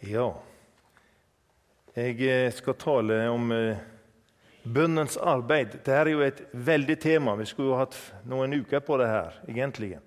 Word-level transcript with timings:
Ja, 0.00 0.30
jeg 1.92 2.22
eh, 2.24 2.46
skal 2.56 2.76
tale 2.80 3.18
om 3.28 3.50
eh, 3.52 3.80
bønnens 4.64 5.18
arbeid. 5.20 5.74
Dette 5.74 5.92
er 5.92 6.08
jo 6.08 6.22
et 6.24 6.38
veldig 6.56 6.94
tema. 7.02 7.34
Vi 7.36 7.44
skulle 7.50 7.74
jo 7.74 7.76
hatt 7.76 7.98
noen 8.24 8.54
uker 8.62 8.80
på 8.80 8.96
det 8.96 9.08
her, 9.10 9.36
egentlig. 9.44 9.98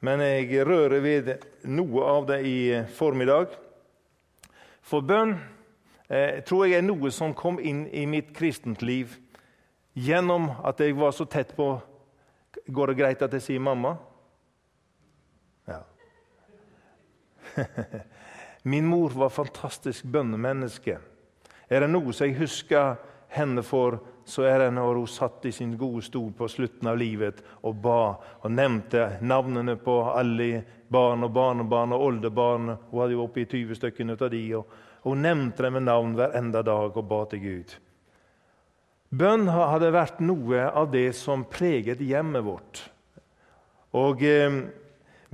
Men 0.00 0.24
jeg 0.24 0.64
rører 0.64 1.04
ved 1.04 1.28
noe 1.68 2.06
av 2.08 2.24
det 2.30 2.38
i 2.48 2.54
eh, 2.72 2.88
formiddag. 2.88 3.52
For 4.80 5.04
bønn 5.04 5.36
eh, 6.08 6.40
tror 6.48 6.64
jeg 6.64 6.80
er 6.80 6.86
noe 6.86 7.12
som 7.12 7.36
kom 7.36 7.60
inn 7.60 7.84
i 7.92 8.06
mitt 8.08 8.32
kristent 8.32 8.80
liv 8.80 9.18
gjennom 9.92 10.48
at 10.64 10.80
jeg 10.80 10.96
var 10.96 11.12
så 11.12 11.28
tett 11.28 11.52
på 11.58 11.74
Går 12.72 12.92
det 12.92 12.96
greit 12.96 13.22
at 13.24 13.32
jeg 13.36 13.42
sier 13.42 13.62
mamma? 13.64 13.96
Ja. 15.68 15.82
Min 18.62 18.86
mor 18.86 19.10
var 19.10 19.32
fantastisk 19.34 20.04
bønnemenneske. 20.04 20.98
Er 21.68 21.82
det 21.82 21.90
noe 21.90 22.12
som 22.14 22.28
jeg 22.28 22.38
husker 22.38 22.96
henne 23.32 23.64
for, 23.66 23.98
så 24.24 24.44
er 24.46 24.58
det 24.62 24.74
når 24.76 25.00
hun 25.00 25.10
satt 25.10 25.46
i 25.48 25.52
sin 25.54 25.72
gode 25.78 26.04
stol 26.06 26.30
på 26.36 26.46
slutten 26.50 26.90
av 26.90 26.98
livet 27.00 27.40
og 27.66 27.80
ba 27.82 28.02
og 28.44 28.52
nevnte 28.52 29.16
navnene 29.24 29.74
på 29.82 29.96
alle 30.12 30.62
barn 30.92 31.24
og 31.26 31.32
barnebarn 31.34 31.94
og 31.96 32.04
oldebarn. 32.06 32.74
Hun 32.90 33.00
hadde 33.00 33.16
jo 33.16 33.24
oppi 33.24 33.46
20 33.48 33.80
stykker 33.80 34.14
av 34.14 34.30
de, 34.30 34.44
og 34.60 34.80
Hun 35.02 35.24
nevnte 35.24 35.64
dem 35.64 35.72
med 35.74 35.88
navn 35.88 36.12
hver 36.14 36.36
enda 36.38 36.60
dag 36.62 36.94
og 36.94 37.06
ba 37.10 37.24
til 37.26 37.40
Gud. 37.42 37.72
Bønn 39.10 39.48
hadde 39.50 39.90
vært 39.92 40.20
noe 40.22 40.68
av 40.70 40.92
det 40.92 41.08
som 41.18 41.42
preget 41.44 42.00
hjemmet 42.00 42.44
vårt. 42.46 42.84
Og 43.98 44.22
eh, 44.22 44.62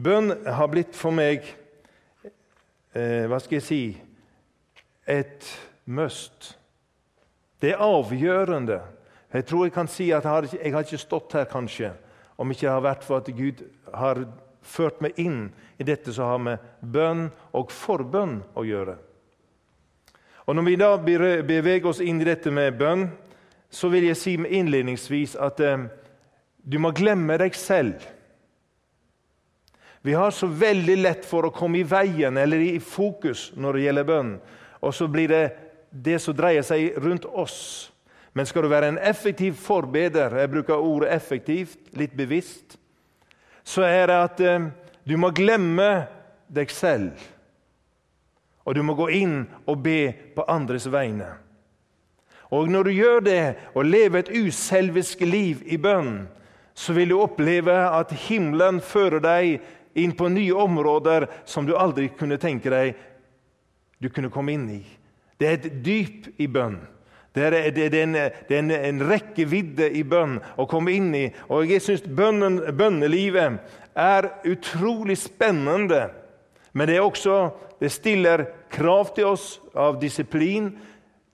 bønn 0.00 0.32
har 0.46 0.70
blitt 0.72 0.96
for 0.96 1.12
meg 1.14 1.44
eh, 2.94 3.26
hva 3.28 3.38
skal 3.42 3.58
jeg 3.58 3.66
si 3.66 3.82
et 5.08 5.48
must. 5.84 6.58
Det 7.60 7.72
er 7.72 7.82
avgjørende. 7.82 8.80
Jeg 9.32 9.44
tror 9.44 9.64
jeg 9.66 9.74
kan 9.74 9.88
si 9.88 10.10
at 10.12 10.24
jeg 10.24 10.32
har, 10.32 10.42
ikke, 10.42 10.60
jeg 10.64 10.72
har 10.72 10.86
ikke 10.86 10.98
stått 10.98 11.32
her 11.36 11.48
kanskje, 11.50 11.92
om 12.38 12.50
ikke 12.50 12.66
det 12.66 12.72
har 12.72 12.84
vært 12.84 13.04
for 13.04 13.20
at 13.20 13.32
Gud 13.36 13.64
har 13.94 14.22
ført 14.62 15.00
meg 15.04 15.18
inn 15.20 15.48
i 15.78 15.86
dette 15.86 16.12
som 16.12 16.30
har 16.30 16.42
med 16.42 16.64
bønn 16.80 17.28
og 17.56 17.72
forbønn 17.72 18.40
å 18.56 18.64
gjøre. 18.64 18.96
Og 20.48 20.56
Når 20.56 20.64
vi 20.64 20.76
da 20.80 20.96
beveger 20.96 21.86
oss 21.90 22.00
inn 22.00 22.22
i 22.22 22.28
dette 22.28 22.50
med 22.50 22.78
bønn, 22.78 23.08
så 23.68 23.90
vil 23.92 24.06
jeg 24.08 24.16
si 24.16 24.32
innledningsvis 24.32 25.34
at 25.36 25.60
eh, 25.60 25.88
du 26.64 26.78
må 26.80 26.92
glemme 26.96 27.36
deg 27.40 27.56
selv. 27.56 28.00
Vi 30.02 30.14
har 30.14 30.30
så 30.30 30.46
veldig 30.46 30.96
lett 31.00 31.26
for 31.26 31.48
å 31.48 31.54
komme 31.54 31.80
i 31.80 31.86
veien 31.86 32.36
eller 32.38 32.62
i 32.62 32.78
fokus 32.80 33.50
når 33.56 33.76
det 33.76 33.86
gjelder 33.86 34.08
bønn. 34.08 34.34
Og 34.78 34.94
så 34.94 35.08
blir 35.10 35.30
det 35.32 35.44
det 35.90 36.18
som 36.22 36.36
dreier 36.36 36.62
seg 36.66 36.98
rundt 37.02 37.26
oss. 37.26 37.90
Men 38.32 38.46
skal 38.46 38.62
du 38.62 38.70
være 38.70 38.92
en 38.92 39.00
effektiv 39.02 39.56
forbeder, 39.58 40.36
jeg 40.38 40.52
bruker 40.52 40.78
ordet 40.78 41.10
effektivt, 41.10 41.78
litt 41.98 42.14
bevisst, 42.14 42.76
så 43.64 43.82
er 43.82 44.06
det 44.08 44.18
at 44.22 44.40
eh, 44.44 44.68
du 45.08 45.16
må 45.18 45.32
glemme 45.34 46.06
deg 46.46 46.70
selv. 46.70 47.18
Og 48.68 48.76
du 48.76 48.82
må 48.84 48.94
gå 48.94 49.08
inn 49.16 49.40
og 49.66 49.82
be 49.82 50.12
på 50.36 50.44
andres 50.48 50.86
vegne. 50.92 51.32
Og 52.54 52.70
når 52.70 52.88
du 52.88 52.92
gjør 52.94 53.20
det 53.24 53.42
og 53.74 53.88
lever 53.88 54.22
et 54.22 54.32
uselvisk 54.32 55.20
liv 55.26 55.64
i 55.66 55.76
bønn, 55.80 56.28
så 56.78 56.94
vil 56.94 57.10
du 57.10 57.18
oppleve 57.20 57.74
at 57.74 58.12
himmelen 58.28 58.78
fører 58.80 59.20
deg 59.24 59.64
inn 60.02 60.14
på 60.16 60.30
nye 60.32 60.54
områder 60.54 61.28
som 61.48 61.66
du 61.66 61.74
aldri 61.76 62.08
kunne 62.16 62.38
tenke 62.40 62.70
deg 62.72 62.96
du 63.98 64.08
kunne 64.14 64.30
komme 64.30 64.54
inn 64.54 64.68
i. 64.70 64.82
Det 65.38 65.46
er 65.46 65.58
et 65.58 65.82
dyp 65.84 66.28
i 66.38 66.46
bønn. 66.50 66.78
Det 67.34 67.44
er, 67.44 67.56
det 67.70 67.84
er, 67.86 67.96
en, 68.02 68.14
det 68.16 68.54
er 68.54 68.62
en, 68.62 68.70
en, 68.74 69.02
rekkevidde 69.10 69.90
i 69.94 70.02
bønn 70.06 70.38
å 70.58 70.66
komme 70.70 70.94
inn 70.96 71.12
i. 71.14 71.26
Og 71.52 71.70
jeg 71.70 71.84
syns 71.84 72.06
bønnelivet 72.08 73.58
er 73.98 74.30
utrolig 74.48 75.18
spennende. 75.20 76.08
Men 76.72 76.90
det, 76.90 76.98
også, 77.02 77.50
det 77.78 77.92
stiller 77.94 78.46
krav 78.74 79.12
til 79.14 79.30
oss 79.34 79.46
av 79.74 80.00
disiplin. 80.02 80.72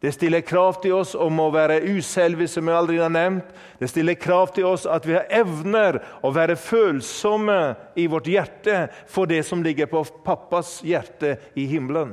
Det 0.05 0.13
stiller 0.13 0.41
krav 0.41 0.83
til 0.83 0.93
oss 0.93 1.15
om 1.17 1.39
å 1.41 1.47
være 1.49 1.79
uselve, 1.97 2.45
som 2.45 2.67
jeg 2.69 2.77
aldri 2.77 2.99
har 3.01 3.09
nevnt. 3.09 3.47
Det 3.81 3.89
stiller 3.89 4.19
krav 4.21 4.51
til 4.53 4.67
oss 4.69 4.83
at 4.85 5.07
vi 5.09 5.15
har 5.17 5.31
evner 5.33 5.97
å 6.21 6.29
være 6.35 6.59
følsomme 6.61 7.57
i 7.97 8.05
vårt 8.13 8.29
hjerte 8.29 8.83
for 9.09 9.25
det 9.31 9.39
som 9.49 9.63
ligger 9.65 9.89
på 9.89 10.03
pappas 10.27 10.83
hjerte 10.85 11.39
i 11.57 11.65
himmelen. 11.71 12.13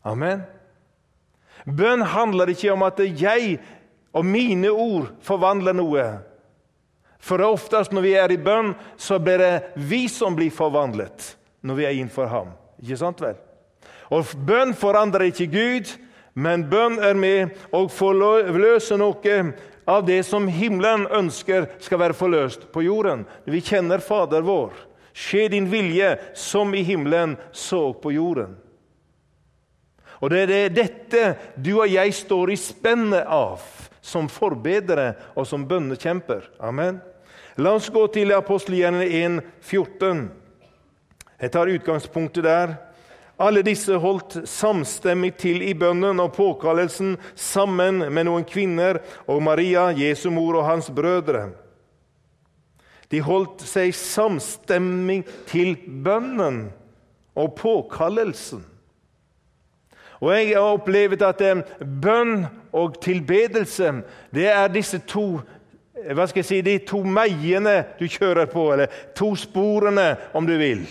Amen. 0.00 0.46
Bønn 1.68 2.06
handler 2.14 2.54
ikke 2.54 2.72
om 2.72 2.86
at 2.88 3.04
jeg 3.04 3.58
og 4.16 4.24
mine 4.24 4.72
ord 4.72 5.12
forvandler 5.20 5.76
noe. 5.76 6.06
For 7.20 7.44
oftest 7.44 7.92
når 7.92 8.08
vi 8.08 8.16
er 8.16 8.32
i 8.32 8.40
bønn, 8.40 8.72
så 8.96 9.20
blir 9.20 9.44
det 9.44 9.52
vi 9.76 10.06
som 10.08 10.32
blir 10.32 10.48
forvandlet 10.48 11.34
når 11.60 11.76
vi 11.76 11.88
er 11.90 12.00
innenfor 12.00 12.32
ham. 12.32 12.56
Ikke 12.80 13.02
sant 13.04 13.20
vel? 13.20 13.36
Og 14.10 14.30
Bønn 14.46 14.74
forandrer 14.74 15.28
ikke 15.30 15.50
Gud, 15.52 15.90
men 16.34 16.64
bønn 16.70 16.98
er 17.02 17.18
med 17.18 17.56
å 17.74 17.84
forløse 17.90 18.96
noe 18.98 19.36
av 19.90 20.04
det 20.06 20.20
som 20.26 20.46
himmelen 20.50 21.06
ønsker 21.10 21.66
skal 21.82 22.00
være 22.04 22.16
forløst 22.16 22.68
på 22.74 22.84
jorden. 22.86 23.24
Vi 23.44 23.62
kjenner 23.64 24.02
Fader 24.02 24.44
vår. 24.46 24.72
Skje 25.10 25.48
din 25.50 25.66
vilje 25.70 26.14
som 26.38 26.70
i 26.74 26.84
himmelen, 26.86 27.36
så 27.52 27.90
på 27.92 28.12
jorden. 28.14 28.56
Og 30.20 30.30
Det 30.30 30.40
er 30.52 30.74
dette 30.74 31.22
du 31.56 31.72
og 31.80 31.88
jeg 31.88 32.12
står 32.14 32.52
i 32.52 32.58
spennet 32.60 33.24
av 33.26 33.62
som 34.00 34.28
forbedere 34.28 35.14
og 35.34 35.46
som 35.48 35.64
bønnekjemper. 35.68 36.46
Amen. 36.60 37.00
La 37.56 37.72
oss 37.76 37.90
gå 37.92 38.06
til 38.14 38.32
apostelgjerningen 38.32 39.40
1, 39.40 39.48
14. 39.60 40.28
Jeg 41.40 41.52
tar 41.52 41.72
utgangspunktet 41.72 42.44
der. 42.44 42.76
Alle 43.40 43.62
disse 43.64 43.96
holdt 43.96 44.42
samstemmig 44.48 45.32
til 45.40 45.62
i 45.64 45.72
bønnen 45.78 46.20
og 46.20 46.34
påkallelsen 46.36 47.14
sammen 47.38 48.02
med 48.12 48.28
noen 48.28 48.44
kvinner 48.44 49.00
og 49.24 49.40
Maria, 49.46 49.88
Jesu 49.96 50.28
mor 50.34 50.58
og 50.60 50.68
hans 50.68 50.90
brødre. 50.92 51.46
De 53.10 53.22
holdt 53.24 53.64
seg 53.66 53.94
samstemmig 53.96 55.22
til 55.48 55.72
bønnen 56.04 56.66
og 57.34 57.54
påkallelsen. 57.56 58.66
Og 60.20 60.34
Jeg 60.36 60.52
har 60.52 60.74
opplevd 60.76 61.22
at 61.24 61.40
eh, 61.40 61.62
bønn 61.80 62.44
og 62.76 63.00
tilbedelse 63.00 64.02
det 64.36 64.50
er 64.52 64.68
disse 64.68 65.00
to 65.08 65.40
hva 66.00 66.24
skal 66.28 66.40
jeg 66.40 66.48
si, 66.48 66.58
de 66.64 66.78
to 66.88 67.02
meiene 67.04 67.82
du 67.98 68.06
kjører 68.08 68.48
på, 68.48 68.70
eller 68.72 68.92
to 69.16 69.34
sporene, 69.36 70.14
om 70.32 70.46
du 70.48 70.54
vil. 70.56 70.86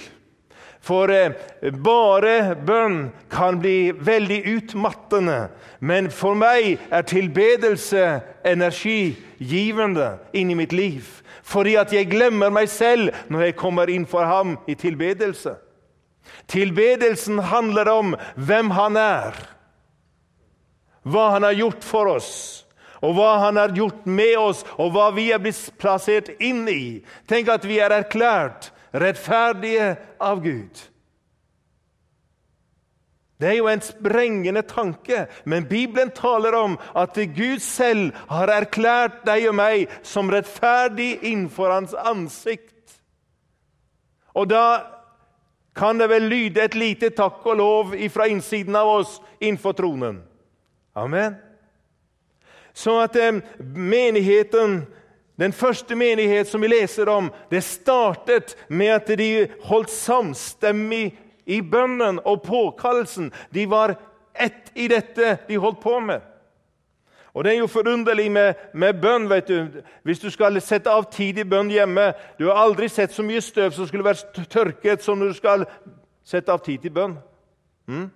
For 0.81 1.11
eh, 1.11 1.35
bare 1.83 2.55
bønn 2.55 3.09
kan 3.31 3.59
bli 3.59 3.91
veldig 3.91 4.39
utmattende. 4.55 5.49
Men 5.79 6.09
for 6.11 6.37
meg 6.39 6.79
er 6.91 7.07
tilbedelse 7.07 8.05
energigivende 8.47 10.13
inni 10.33 10.55
mitt 10.59 10.75
liv. 10.75 11.07
Fordi 11.43 11.75
at 11.81 11.93
jeg 11.93 12.11
glemmer 12.11 12.51
meg 12.53 12.69
selv 12.71 13.13
når 13.29 13.49
jeg 13.49 13.59
kommer 13.59 13.91
inn 13.91 14.07
for 14.07 14.27
ham 14.27 14.57
i 14.67 14.75
tilbedelse. 14.79 15.55
Tilbedelsen 16.49 17.39
handler 17.49 17.89
om 17.89 18.15
hvem 18.37 18.69
han 18.77 18.97
er, 18.99 19.37
hva 21.09 21.29
han 21.33 21.45
har 21.47 21.57
gjort 21.57 21.85
for 21.85 22.09
oss 22.11 22.33
og 22.99 23.15
hva 23.15 23.29
han 23.45 23.55
har 23.55 23.71
gjort 23.75 24.03
med 24.09 24.35
oss, 24.35 24.65
og 24.75 24.91
hva 24.91 25.09
vi 25.15 25.29
er 25.31 25.39
blitt 25.39 25.69
plassert 25.79 26.33
inn 26.43 26.65
i. 26.67 26.99
Tenk 27.31 27.47
at 27.53 27.63
vi 27.67 27.79
er 27.79 27.95
erklært 27.95 28.73
rettferdige 28.93 29.95
av 30.19 30.41
Gud. 30.43 30.85
Det 33.39 33.47
er 33.47 33.55
jo 33.55 33.69
en 33.71 33.81
sprengende 33.81 34.61
tanke, 34.67 35.27
men 35.45 35.67
Bibelen 35.67 36.11
taler 36.11 36.57
om 36.59 36.75
at 36.95 37.15
Gud 37.15 37.61
selv 37.63 38.11
har 38.27 38.51
erklært 38.51 39.21
deg 39.27 39.47
og 39.47 39.55
meg 39.55 39.93
som 40.03 40.31
rettferdig 40.31 41.13
innenfor 41.21 41.71
hans 41.71 41.95
ansikt. 41.95 42.99
Og 44.35 44.49
da 44.51 44.65
kan 45.75 45.99
det 45.99 46.09
vel 46.11 46.27
lyde 46.27 46.65
et 46.67 46.75
lite 46.75 47.13
takk 47.15 47.45
og 47.47 47.59
lov 47.61 47.95
fra 48.11 48.27
innsiden 48.27 48.75
av 48.75 48.91
oss 48.99 49.21
innenfor 49.39 49.77
tronen. 49.77 50.19
Amen. 50.95 51.37
Så 52.73 52.97
at 52.99 53.15
eh, 53.15 53.39
menigheten 53.59 54.81
den 55.39 55.53
første 55.53 55.95
menighet 55.95 56.47
som 56.47 56.61
vi 56.61 56.67
leser 56.67 57.09
om, 57.09 57.31
det 57.51 57.63
startet 57.63 58.57
med 58.67 58.91
at 58.91 59.11
de 59.17 59.47
holdt 59.63 59.91
samstemmig 59.91 61.13
i 61.45 61.61
bønnen 61.61 62.19
og 62.25 62.41
påkallelsen. 62.43 63.31
De 63.53 63.63
var 63.69 63.95
ett 64.35 64.71
i 64.75 64.87
dette 64.91 65.37
de 65.47 65.57
holdt 65.57 65.79
på 65.79 65.99
med. 65.99 66.21
Og 67.33 67.43
Det 67.43 67.53
er 67.53 67.57
jo 67.57 67.67
forunderlig 67.67 68.31
med, 68.31 68.53
med, 68.73 68.93
bønn. 69.01 69.29
vet 69.29 69.47
du. 69.47 69.67
Hvis 70.03 70.19
du 70.19 70.29
skal 70.29 70.61
sette 70.61 70.89
av 70.91 71.11
tid 71.11 71.37
i 71.37 71.43
bønn 71.43 71.69
hjemme 71.69 72.13
Du 72.39 72.47
har 72.49 72.57
aldri 72.57 72.89
sett 72.89 73.13
så 73.13 73.23
mye 73.23 73.41
støv 73.41 73.71
som 73.71 73.87
skulle 73.87 74.03
vært 74.03 74.49
tørket 74.49 75.03
som 75.03 75.19
når 75.19 75.27
du 75.27 75.33
skal 75.33 75.65
sette 76.25 76.51
av 76.51 76.59
tid 76.65 76.81
til 76.81 76.91
bønn. 76.91 77.17
Mm? 77.87 78.09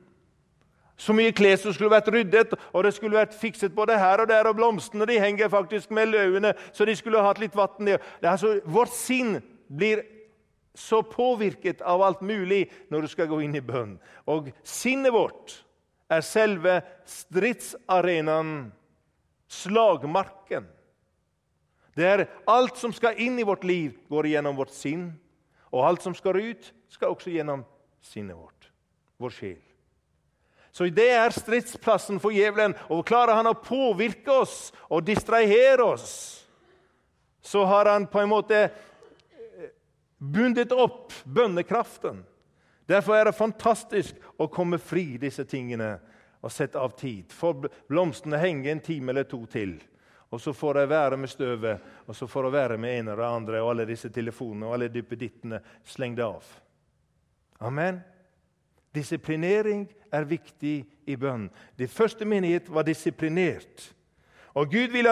Så 0.98 1.13
mye 1.16 1.34
klær 1.34 1.57
som 1.57 1.74
skulle 1.74 1.92
vært 1.92 2.12
ryddet, 2.13 2.54
og 2.72 2.84
det 2.86 2.94
skulle 2.94 3.18
vært 3.18 3.34
fikset 3.38 3.74
både 3.75 3.98
her 3.98 4.22
og 4.24 4.30
der. 4.30 4.48
Og 4.50 4.57
blomstene 4.57 5.07
de 5.10 5.19
henger 5.19 5.50
faktisk 5.51 5.92
med 5.92 6.12
løvene, 6.13 6.54
så 6.74 6.86
de 6.86 6.95
skulle 6.95 7.24
hatt 7.25 7.42
litt 7.42 7.56
vann. 7.57 7.95
Altså, 8.22 8.60
vårt 8.66 8.94
sinn 8.94 9.40
blir 9.68 10.04
så 10.78 11.04
påvirket 11.06 11.81
av 11.86 12.01
alt 12.01 12.22
mulig 12.25 12.66
når 12.90 13.06
du 13.06 13.12
skal 13.12 13.30
gå 13.30 13.42
inn 13.45 13.57
i 13.57 13.63
bønn. 13.66 13.98
Og 14.30 14.50
sinnet 14.66 15.13
vårt 15.13 15.60
er 16.13 16.24
selve 16.25 16.80
stridsarenaen, 17.10 18.72
slagmarken. 19.50 20.66
Det 21.94 22.07
er 22.10 22.25
alt 22.50 22.80
som 22.81 22.94
skal 22.94 23.19
inn 23.22 23.38
i 23.38 23.45
vårt 23.45 23.66
liv, 23.66 23.94
går 24.10 24.31
gjennom 24.34 24.57
vårt 24.57 24.74
sinn. 24.74 25.12
Og 25.74 25.86
alt 25.86 26.06
som 26.06 26.16
skal 26.18 26.38
ut, 26.42 26.74
skal 26.90 27.13
også 27.13 27.34
gjennom 27.34 27.66
sinnet 28.06 28.38
vårt, 28.38 28.69
vår 29.22 29.34
sjel. 29.34 29.62
Så 30.73 30.87
det 30.89 31.09
er 31.13 31.33
stridsplassen 31.33 32.17
for 32.21 32.33
djevelen. 32.33 32.73
Og 32.89 33.05
klarer 33.05 33.37
han 33.37 33.49
å 33.51 33.59
påvirke 33.61 34.33
oss 34.41 34.71
og 34.89 35.05
distrahere 35.05 35.85
oss, 35.85 36.15
så 37.43 37.61
har 37.69 37.91
han 37.91 38.07
på 38.07 38.21
en 38.23 38.31
måte 38.31 38.59
eh, 38.63 39.69
bundet 40.17 40.71
opp 40.71 41.13
bønnekraften. 41.23 42.23
Derfor 42.89 43.17
er 43.19 43.29
det 43.29 43.37
fantastisk 43.37 44.17
å 44.41 44.47
komme 44.51 44.79
fri 44.81 45.19
disse 45.21 45.45
tingene 45.45 45.97
og 46.43 46.51
sette 46.51 46.79
av 46.79 46.95
tid. 46.99 47.31
For 47.31 47.67
blomstene 47.91 48.39
henger 48.41 48.71
en 48.71 48.83
time 48.83 49.13
eller 49.13 49.27
to 49.29 49.43
til. 49.51 49.75
Og 50.33 50.41
så 50.41 50.55
får 50.57 50.79
de 50.79 50.87
være 50.89 51.19
med 51.21 51.29
støvet, 51.29 51.83
og 52.09 52.17
så 52.17 52.27
får 52.27 52.47
de 52.47 52.55
være 52.55 52.77
med 52.81 52.99
en 52.99 53.11
eller 53.13 53.27
andre, 53.27 53.61
og 53.61 53.75
alle 53.75 53.85
disse 53.85 54.09
telefonene 54.09 54.65
og 54.65 54.73
alle 54.79 54.89
duppedittene 54.89 55.59
slengt 55.85 56.23
av. 56.25 56.47
Amen. 57.61 58.01
Disiplinering 58.94 59.88
er 60.13 60.30
viktig 60.30 60.84
i 61.10 61.16
bønn. 61.18 61.50
Det 61.78 61.90
første 61.90 62.25
menighet 62.25 62.69
var 62.69 62.86
disiplinert. 62.86 63.94
Og 64.54 64.69
Gud 64.69 64.94
vil, 64.94 65.07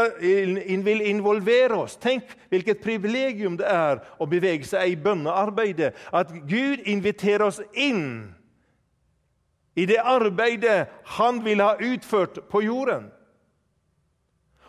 vil, 0.86 1.01
involvere 1.01 1.80
oss. 1.81 1.95
Tenk 1.98 2.30
hvilket 2.50 2.83
privilegium 2.83 3.57
det 3.57 3.66
er 3.66 4.04
å 4.22 4.28
bevege 4.30 4.68
seg 4.69 4.92
i 4.92 5.00
bønnearbeidet. 5.01 5.95
At 6.13 6.30
Gud 6.45 6.86
inviterer 6.86 7.48
oss 7.48 7.62
inn 7.74 8.36
i 9.74 9.88
det 9.88 10.01
arbeidet 10.04 10.89
Han 11.18 11.39
vil 11.45 11.63
ha 11.63 11.74
utført 11.80 12.44
på 12.51 12.62
jorden. 12.68 13.10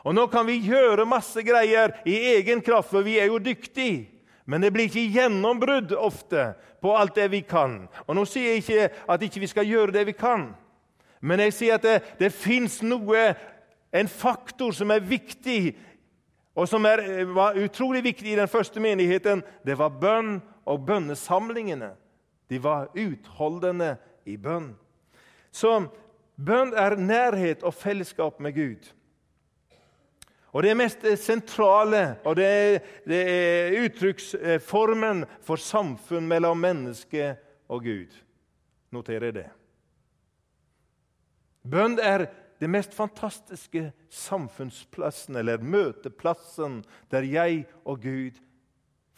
Og 0.03 0.15
Nå 0.15 0.27
kan 0.33 0.47
vi 0.49 0.57
gjøre 0.65 1.05
masse 1.07 1.45
greier 1.47 1.93
i 2.09 2.17
egen 2.39 2.63
kraft, 2.65 2.91
for 2.91 3.05
vi 3.07 3.19
er 3.21 3.29
jo 3.31 3.43
dyktige. 3.43 4.09
Men 4.47 4.65
det 4.65 4.73
blir 4.75 4.89
ikke 4.89 5.13
gjennombrudd 5.15 5.93
ofte 5.95 6.53
på 6.83 6.97
alt 6.97 7.15
det 7.17 7.31
vi 7.31 7.41
kan. 7.47 7.85
Og 8.07 8.17
Nå 8.19 8.27
sier 8.29 8.53
jeg 8.53 8.63
ikke 8.63 8.91
at 9.15 9.23
ikke 9.23 9.41
vi 9.41 9.47
ikke 9.47 9.55
skal 9.55 9.71
gjøre 9.71 9.95
det 9.95 10.07
vi 10.11 10.17
kan, 10.19 10.51
men 11.23 11.41
jeg 11.41 11.55
sier 11.55 11.79
at 11.79 11.87
det, 11.87 11.99
det 12.19 12.33
fins 12.35 12.81
noe, 12.83 13.33
en 13.95 14.09
faktor 14.11 14.73
som 14.75 14.91
er 14.91 15.05
viktig, 15.05 15.77
og 16.59 16.67
som 16.69 16.85
er, 16.89 17.25
var 17.31 17.57
utrolig 17.61 18.03
viktig 18.05 18.33
i 18.33 18.39
den 18.41 18.49
første 18.51 18.81
menigheten. 18.81 19.45
Det 19.65 19.77
var 19.79 19.95
bønn 20.01 20.41
og 20.69 20.87
bønnesamlingene. 20.87 21.93
De 22.51 22.59
var 22.63 22.91
utholdende 22.99 23.95
i 24.29 24.37
bønn. 24.37 24.73
Så 25.53 25.79
bønn 26.37 26.75
er 26.77 26.99
nærhet 26.99 27.63
og 27.63 27.75
fellesskap 27.75 28.41
med 28.41 28.57
Gud. 28.57 28.91
Og 30.53 30.63
Det 30.63 30.75
mest 30.77 31.05
sentrale 31.17 32.19
og 32.29 32.37
det 32.37 32.45
er, 32.45 32.79
det 33.09 33.21
er 33.25 33.79
uttrykksformen 33.87 35.25
for 35.41 35.57
samfunn 35.57 36.29
mellom 36.29 36.61
menneske 36.61 37.33
og 37.73 37.87
Gud. 37.89 38.13
Noterer 38.93 39.33
det. 39.33 39.49
Bønn 41.63 41.97
er 42.03 42.27
det 42.61 42.69
mest 42.71 42.93
fantastiske 42.95 43.89
samfunnsplassen, 44.13 45.39
eller 45.41 45.63
møteplassen, 45.65 46.83
der 47.11 47.25
jeg 47.27 47.65
og 47.85 48.03
Gud 48.05 48.39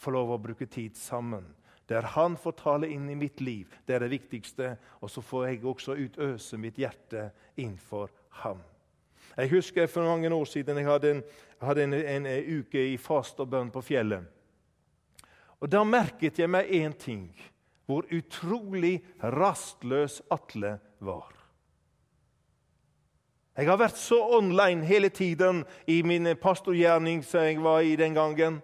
får 0.01 0.15
lov 0.15 0.31
å 0.33 0.41
bruke 0.41 0.65
tid 0.65 0.95
sammen. 0.97 1.51
Der 1.89 2.07
han 2.15 2.37
får 2.41 2.55
tale 2.63 2.89
inn 2.89 3.09
i 3.11 3.17
mitt 3.17 3.43
liv. 3.45 3.69
Det 3.85 3.97
er 3.97 4.05
det 4.05 4.15
viktigste. 4.15 4.71
Og 5.05 5.11
så 5.13 5.21
får 5.21 5.47
jeg 5.47 5.65
også 5.65 5.97
utøse 5.99 6.57
mitt 6.57 6.79
hjerte 6.81 7.27
innenfor 7.53 8.09
ham. 8.41 8.63
Jeg 9.37 9.51
husker 9.51 9.87
for 9.87 10.07
mange 10.07 10.31
år 10.33 10.45
siden 10.45 10.77
jeg 10.77 10.87
hadde 10.87 11.11
en, 11.11 11.23
hadde 11.61 11.83
en, 11.83 11.93
en, 11.93 12.25
en 12.25 12.59
uke 12.59 12.87
i 12.93 12.97
fast 12.97 13.39
og 13.39 13.49
bønn 13.51 13.71
på 13.71 13.83
fjellet. 13.83 14.23
Og 15.59 15.71
Da 15.71 15.83
merket 15.83 16.39
jeg 16.39 16.51
meg 16.51 16.71
én 16.71 16.93
ting 16.93 17.29
hvor 17.85 18.05
utrolig 18.09 18.99
rastløs 19.21 20.21
Atle 20.33 20.77
var. 20.99 21.31
Jeg 23.55 23.69
har 23.69 23.77
vært 23.79 23.99
så 23.99 24.17
online 24.35 24.83
hele 24.83 25.09
tiden 25.09 25.63
i 25.87 26.01
min 26.03 26.27
pastorgjerning 26.41 27.21
som 27.23 27.45
jeg 27.45 27.61
var 27.63 27.85
i 27.87 27.95
den 27.95 28.17
gangen. 28.17 28.59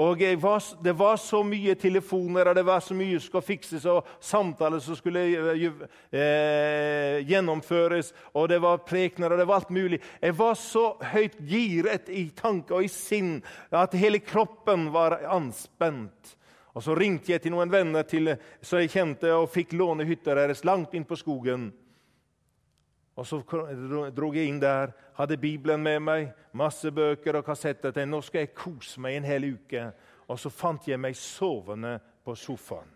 Og 0.00 0.22
var, 0.40 0.62
Det 0.82 0.92
var 0.92 1.16
så 1.16 1.42
mye 1.44 1.74
telefoner 1.74 2.48
og 2.48 2.54
det 2.56 2.62
var 2.64 2.80
så 2.80 2.94
mye 2.96 3.18
som 3.18 3.26
skulle 3.26 3.44
fikses, 3.44 3.84
og 3.84 4.06
samtaler 4.20 4.80
som 4.80 4.96
skulle 4.96 5.24
eh, 5.28 5.82
eh, 6.16 7.18
gjennomføres, 7.28 8.14
og 8.32 8.48
det 8.48 8.62
var 8.62 8.80
prekener 8.86 9.34
og 9.34 9.38
det 9.38 9.46
var 9.50 9.60
alt 9.60 9.70
mulig. 9.70 10.00
Jeg 10.22 10.38
var 10.38 10.56
så 10.56 10.84
høyt 11.12 11.36
giret 11.44 12.08
i 12.08 12.30
tanke 12.36 12.74
og 12.74 12.86
i 12.86 12.88
sinn 12.88 13.42
at 13.70 13.96
hele 14.00 14.22
kroppen 14.24 14.88
var 14.94 15.18
anspent. 15.28 16.36
Og 16.72 16.82
Så 16.82 16.94
ringte 16.94 17.32
jeg 17.32 17.42
til 17.42 17.52
noen 17.52 17.70
venner 17.70 18.06
til, 18.08 18.36
som 18.62 18.78
jeg 18.80 18.94
kjente, 18.94 19.34
og 19.34 19.50
fikk 19.52 19.74
låne 19.76 20.06
hytta 20.08 20.38
deres 20.38 20.64
langt 20.64 20.94
inn 20.94 21.04
på 21.04 21.18
skogen. 21.18 21.72
Og 23.20 23.26
Så 23.26 23.42
dro 24.16 24.30
jeg 24.32 24.48
inn 24.48 24.60
der, 24.62 24.94
hadde 25.18 25.36
Bibelen 25.36 25.82
med 25.84 25.98
meg, 26.00 26.30
masse 26.56 26.88
bøker 26.88 27.36
og 27.36 27.44
kassetter. 27.44 27.92
til, 27.92 28.08
Nå 28.08 28.22
skal 28.24 28.46
jeg 28.46 28.54
kose 28.54 29.00
meg 29.00 29.18
en 29.18 29.28
hel 29.28 29.44
uke. 29.52 29.92
Og 30.28 30.38
så 30.38 30.48
fant 30.48 30.88
jeg 30.88 30.98
meg 31.00 31.16
sovende 31.16 31.98
på 32.24 32.34
sofaen. 32.34 32.88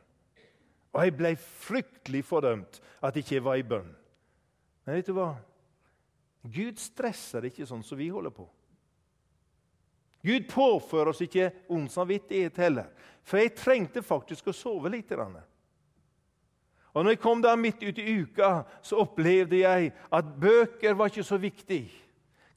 Og 0.95 1.03
jeg 1.05 1.17
ble 1.17 1.35
fryktelig 1.37 2.25
fordømt 2.25 2.81
at 3.03 3.17
jeg 3.17 3.25
ikke 3.25 3.45
var 3.45 3.59
i 3.59 3.67
bønn. 3.67 3.91
Men 4.87 4.97
vet 4.97 5.11
du 5.11 5.13
hva? 5.13 5.35
Gud 6.45 6.79
stresser 6.81 7.45
ikke 7.49 7.67
sånn 7.67 7.83
som 7.85 7.99
vi 7.99 8.09
holder 8.09 8.33
på. 8.33 8.47
Gud 10.25 10.47
påfører 10.49 11.11
oss 11.13 11.21
ikke 11.21 11.51
ond 11.69 11.91
samvittighet 11.93 12.57
heller. 12.63 12.89
For 13.25 13.43
jeg 13.43 13.57
trengte 13.59 14.05
faktisk 14.05 14.49
å 14.49 14.57
sove 14.57 14.93
litt. 14.93 15.11
Og 16.95 17.05
når 17.05 17.17
jeg 17.17 17.21
kom 17.21 17.43
der 17.43 17.59
midt 17.59 17.83
ute 17.83 18.03
i 18.03 18.21
uka, 18.23 18.63
så 18.83 19.03
opplevde 19.03 19.59
jeg 19.59 19.93
at 20.13 20.35
bøker 20.41 20.95
var 20.95 21.11
ikke 21.11 21.27
så 21.27 21.39
viktig. 21.43 21.89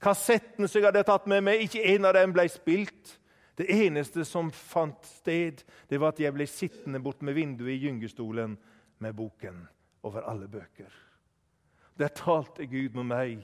Kassettene 0.02 0.70
som 0.70 0.80
jeg 0.82 0.92
hadde 0.92 1.06
tatt 1.08 1.26
med 1.30 1.42
meg, 1.42 1.64
ikke 1.66 1.82
en 1.96 2.06
av 2.06 2.14
dem 2.14 2.36
ble 2.36 2.46
spilt. 2.54 3.16
Det 3.58 3.66
eneste 3.74 4.22
som 4.30 4.52
fant 4.54 5.06
sted, 5.10 5.64
det 5.90 5.98
var 5.98 6.14
at 6.14 6.22
jeg 6.22 6.36
ble 6.36 6.46
sittende 6.46 7.02
bort 7.02 7.24
med 7.26 7.34
vinduet 7.34 7.74
i 7.74 7.80
gyngestolen 7.88 8.54
med 9.02 9.18
boken 9.18 9.64
over 10.06 10.30
alle 10.30 10.46
bøker. 10.48 10.92
Der 11.98 12.14
talte 12.14 12.68
Gud 12.70 12.94
med 12.94 13.10
meg, 13.10 13.40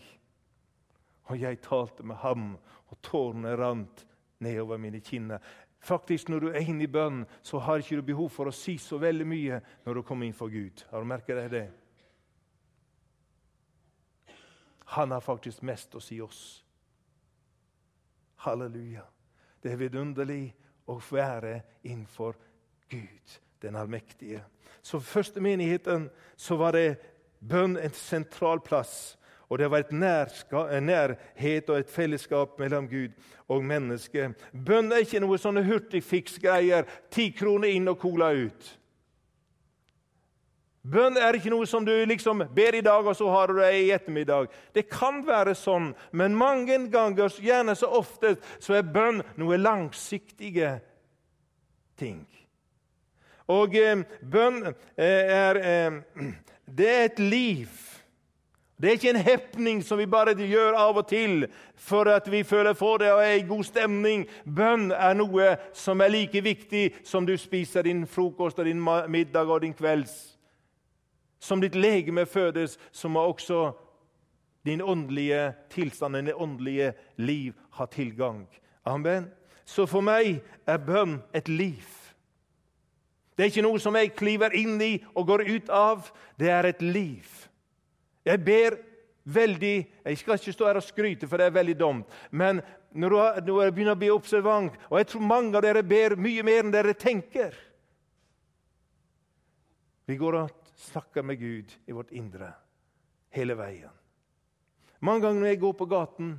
og 1.26 1.42
jeg 1.42 1.62
talte 1.66 2.06
med 2.06 2.22
ham, 2.22 2.52
og 2.94 3.02
tårene 3.02 3.56
rant 3.58 4.06
nedover 4.44 4.78
mine 4.78 5.02
kinner. 5.02 5.42
Faktisk, 5.84 6.30
Når 6.30 6.40
du 6.40 6.48
er 6.48 6.64
inne 6.64 6.84
i 6.84 6.88
bønn, 6.88 7.26
så 7.42 7.60
har 7.60 7.82
ikke 7.82 7.96
du 8.00 8.02
behov 8.08 8.30
for 8.32 8.48
å 8.48 8.56
si 8.56 8.78
så 8.80 8.98
veldig 8.98 9.26
mye 9.28 9.58
når 9.86 9.94
du 9.94 10.02
kommer 10.08 10.26
inn 10.26 10.36
for 10.36 10.48
Gud. 10.48 10.86
Har 10.92 11.04
du 11.04 11.10
merket 11.10 11.36
deg 11.36 11.50
det? 11.52 11.66
Han 14.96 15.12
har 15.12 15.20
faktisk 15.20 15.62
mest 15.62 15.96
å 15.96 16.00
si 16.00 16.22
oss. 16.22 16.64
Halleluja. 18.46 19.04
Det 19.60 19.74
er 19.74 19.82
vidunderlig 19.82 20.54
å 20.88 20.96
være 21.12 21.62
innenfor 21.84 22.38
Gud, 22.88 23.36
den 23.60 23.76
allmektige. 23.76 24.44
Så 24.82 25.00
første 25.00 25.44
menigheten 25.44 26.10
så 26.36 26.56
var 26.60 26.78
det 26.78 26.98
bønn 27.40 27.76
en 27.76 27.96
sentral 27.96 28.64
plass. 28.64 29.18
Og 29.54 29.60
det 29.60 29.68
var 29.70 29.84
en 29.86 30.88
nærhet 30.88 31.68
og 31.70 31.78
et 31.78 31.90
fellesskap 31.94 32.56
mellom 32.58 32.88
Gud 32.90 33.12
og 33.54 33.60
menneske. 33.62 34.32
Bønn 34.50 34.90
er 34.90 35.04
ikke 35.06 35.22
noe 35.22 35.38
sånne 35.38 35.62
hurtigfiks-greier. 35.68 36.88
Ti 37.14 37.28
kroner 37.38 37.70
inn 37.70 37.92
og 37.92 38.00
cola 38.02 38.32
ut. 38.34 38.72
Bønn 40.82 41.22
er 41.22 41.38
ikke 41.38 41.54
noe 41.54 41.70
som 41.70 41.86
du 41.86 41.94
liksom 42.10 42.42
ber 42.58 42.80
i 42.80 42.82
dag, 42.82 43.06
og 43.06 43.14
så 43.16 43.30
har 43.30 43.54
du 43.54 43.62
det 43.62 43.70
i 43.78 43.94
ettermiddag. 43.94 44.50
Det 44.74 44.88
kan 44.90 45.22
være 45.28 45.54
sånn, 45.56 45.92
men 46.18 46.34
mange 46.34 46.82
ganger, 46.90 47.38
gjerne 47.38 47.78
så 47.78 47.94
ofte, 48.02 48.34
så 48.58 48.80
er 48.82 48.90
bønn 48.90 49.22
noe 49.38 49.62
langsiktige 49.62 50.80
ting. 52.02 52.26
Og 53.54 53.78
eh, 53.78 54.02
bønn 54.26 54.64
eh, 54.66 55.34
er 55.38 55.62
eh, 55.62 56.02
Det 56.82 56.90
er 56.90 57.06
et 57.06 57.20
liv. 57.22 57.93
Det 58.84 58.90
er 58.90 58.98
ikke 58.98 59.10
en 59.10 59.26
hepning 59.26 59.78
som 59.84 59.96
vi 59.98 60.06
bare 60.12 60.34
gjør 60.36 60.76
av 60.76 60.98
og 61.00 61.06
til 61.08 61.46
for 61.80 62.10
at 62.12 62.26
vi 62.28 62.42
føler 62.44 62.74
for 62.76 63.00
det 63.00 63.14
og 63.14 63.22
er 63.24 63.38
i 63.38 63.46
god 63.48 63.64
stemning. 63.64 64.26
Bønn 64.44 64.90
er 64.92 65.14
noe 65.16 65.54
som 65.72 66.02
er 66.04 66.12
like 66.12 66.42
viktig 66.44 66.90
som 67.08 67.24
du 67.24 67.32
spiser 67.40 67.88
din 67.88 68.02
frokost 68.04 68.60
og 68.60 68.68
din 68.68 68.82
middag 69.08 69.48
og 69.48 69.62
din 69.64 69.74
kvelds. 69.74 70.36
Som 71.40 71.64
ditt 71.64 71.80
legeme 71.80 72.26
fødes, 72.26 72.76
så 72.92 73.08
må 73.08 73.24
også 73.24 73.72
din 74.66 74.82
åndelige 74.82 75.54
tilstand, 75.70 76.16
din 76.16 76.34
åndelige 76.36 76.92
liv 77.16 77.54
ha 77.80 77.86
tilgang. 77.86 78.48
Amen. 78.86 79.32
Så 79.66 79.86
for 79.88 80.04
meg 80.04 80.42
er 80.68 80.84
bønn 80.84 81.22
et 81.34 81.48
liv. 81.48 81.88
Det 83.38 83.46
er 83.46 83.54
ikke 83.54 83.64
noe 83.64 83.80
som 83.80 83.96
jeg 83.96 84.12
kliver 84.12 84.52
inn 84.52 84.76
i 84.84 84.98
og 85.16 85.28
går 85.32 85.48
ut 85.48 85.72
av. 85.72 86.12
Det 86.36 86.52
er 86.52 86.68
et 86.68 86.84
liv. 86.84 87.24
Jeg 88.26 88.40
ber 88.46 88.78
veldig 89.24 89.76
Jeg 90.06 90.18
skal 90.18 90.40
ikke 90.40 90.54
stå 90.54 90.68
her 90.68 90.80
og 90.80 90.84
skryte, 90.84 91.28
for 91.28 91.40
det 91.40 91.46
er 91.48 91.56
veldig 91.56 91.76
dumt. 91.80 92.08
Men 92.32 92.62
når 92.92 93.16
jeg 93.40 93.74
begynner 93.74 93.96
å 93.96 94.00
bli 94.00 94.12
observant, 94.14 94.76
og 94.90 94.98
jeg 95.00 95.08
tror 95.08 95.26
mange 95.26 95.58
av 95.58 95.64
dere 95.66 95.84
ber 95.84 96.18
mye 96.20 96.44
mer 96.44 96.64
enn 96.64 96.74
dere 96.74 96.94
tenker 96.94 97.56
Vi 100.06 100.18
går 100.20 100.40
og 100.42 100.64
snakker 100.76 101.24
med 101.24 101.40
Gud 101.40 101.72
i 101.88 101.96
vårt 101.96 102.12
indre 102.12 102.52
hele 103.34 103.56
veien. 103.56 103.92
Mange 105.00 105.24
ganger 105.26 105.42
når 105.42 105.54
jeg 105.54 105.62
går 105.64 105.78
på 105.80 105.90
gaten 105.92 106.34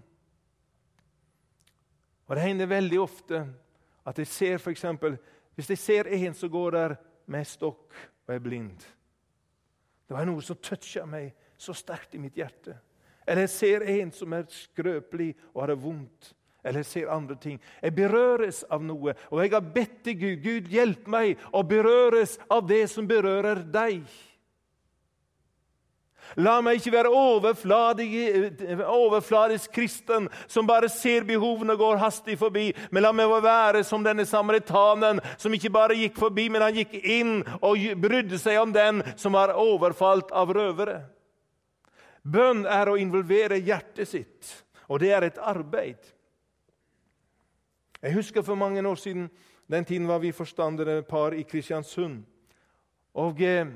Og 2.25 2.37
det 2.37 2.45
hender 2.45 2.71
veldig 2.71 3.00
ofte 3.00 3.47
at 4.05 4.19
jeg 4.21 4.29
ser 4.29 4.59
for 4.59 4.71
eksempel, 4.71 5.19
Hvis 5.55 5.71
jeg 5.71 5.79
ser 5.79 6.09
en 6.09 6.35
som 6.35 6.50
går 6.50 6.71
der 6.71 6.95
med 7.26 7.45
stokk 7.45 7.93
og 8.26 8.35
er 8.35 8.38
blind 8.41 8.85
Det 10.09 10.17
var 10.17 10.29
noe 10.29 10.43
som 10.45 10.57
toucha 10.57 11.07
meg 11.09 11.33
så 11.59 11.75
sterkt 11.77 12.15
i 12.15 12.23
mitt 12.23 12.37
hjerte. 12.39 12.77
Eller 13.27 13.47
jeg 13.47 13.55
ser 13.55 13.87
en 13.89 14.11
som 14.13 14.33
er 14.37 14.49
skrøpelig 14.53 15.33
og 15.55 15.63
har 15.63 15.73
det 15.73 15.81
vondt. 15.83 16.35
Eller 16.65 16.81
jeg 16.81 16.91
ser 16.91 17.13
andre 17.13 17.37
ting. 17.41 17.59
Jeg 17.83 17.95
berøres 17.97 18.63
av 18.73 18.85
noe, 18.85 19.13
og 19.31 19.41
jeg 19.43 19.53
har 19.53 19.73
bedt 19.75 19.99
til 20.05 20.21
Gud 20.21 20.45
Gud, 20.45 20.71
hjelp 20.73 21.09
meg 21.13 21.43
å 21.53 21.65
berøres 21.69 22.39
av 22.53 22.65
det 22.69 22.87
som 22.93 23.09
berører 23.09 23.61
deg. 23.69 24.07
La 26.41 26.57
meg 26.65 26.81
ikke 26.81 26.95
være 26.95 27.11
overfladisk 28.89 29.73
kristen 29.77 30.29
som 30.51 30.67
bare 30.67 30.89
ser 30.89 31.25
behovene 31.29 31.77
og 31.77 31.83
går 31.83 32.01
hastig 32.01 32.39
forbi. 32.41 32.75
Men 32.91 33.03
la 33.05 33.13
meg 33.13 33.29
være 33.45 33.85
som 33.87 34.05
denne 34.05 34.25
samaritanen 34.27 35.21
som 35.37 35.55
ikke 35.55 35.71
bare 35.75 35.99
gikk 36.01 36.17
forbi, 36.19 36.49
men 36.49 36.65
han 36.65 36.75
gikk 36.81 36.95
inn 37.03 37.45
og 37.61 37.77
brydde 38.01 38.39
seg 38.41 38.63
om 38.63 38.73
den 38.75 39.03
som 39.21 39.37
var 39.37 39.53
overfalt 39.61 40.33
av 40.33 40.49
røvere. 40.57 41.13
Bønn 42.25 42.64
er 42.64 42.88
å 42.88 42.97
involvere 42.97 43.61
hjertet 43.61 44.09
sitt, 44.09 44.52
og 44.88 45.02
det 45.02 45.12
er 45.12 45.26
et 45.26 45.40
arbeid. 45.40 46.00
Jeg 48.00 48.16
husker 48.16 48.45
for 48.45 48.57
mange 48.57 48.81
år 48.85 49.00
siden 49.00 49.28
den 49.69 49.85
tiden 49.85 50.09
var 50.09 50.21
vi 50.21 50.33
forstandere 50.33 51.02
par 51.09 51.37
i 51.37 51.45
Kristiansund. 51.49 52.23
Og 53.14 53.40
eh, 53.40 53.69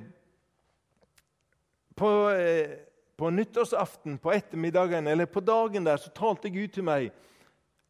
på, 1.97 2.11
eh, 2.31 2.79
på 3.17 3.31
nyttårsaften, 3.31 4.19
på 4.19 4.33
ettermiddagen 4.33 5.07
eller 5.07 5.27
på 5.27 5.41
dagen 5.41 5.85
der, 5.85 5.97
så 5.97 6.11
talte 6.11 6.53
Gud 6.53 6.73
til 6.75 6.85
meg. 6.85 7.13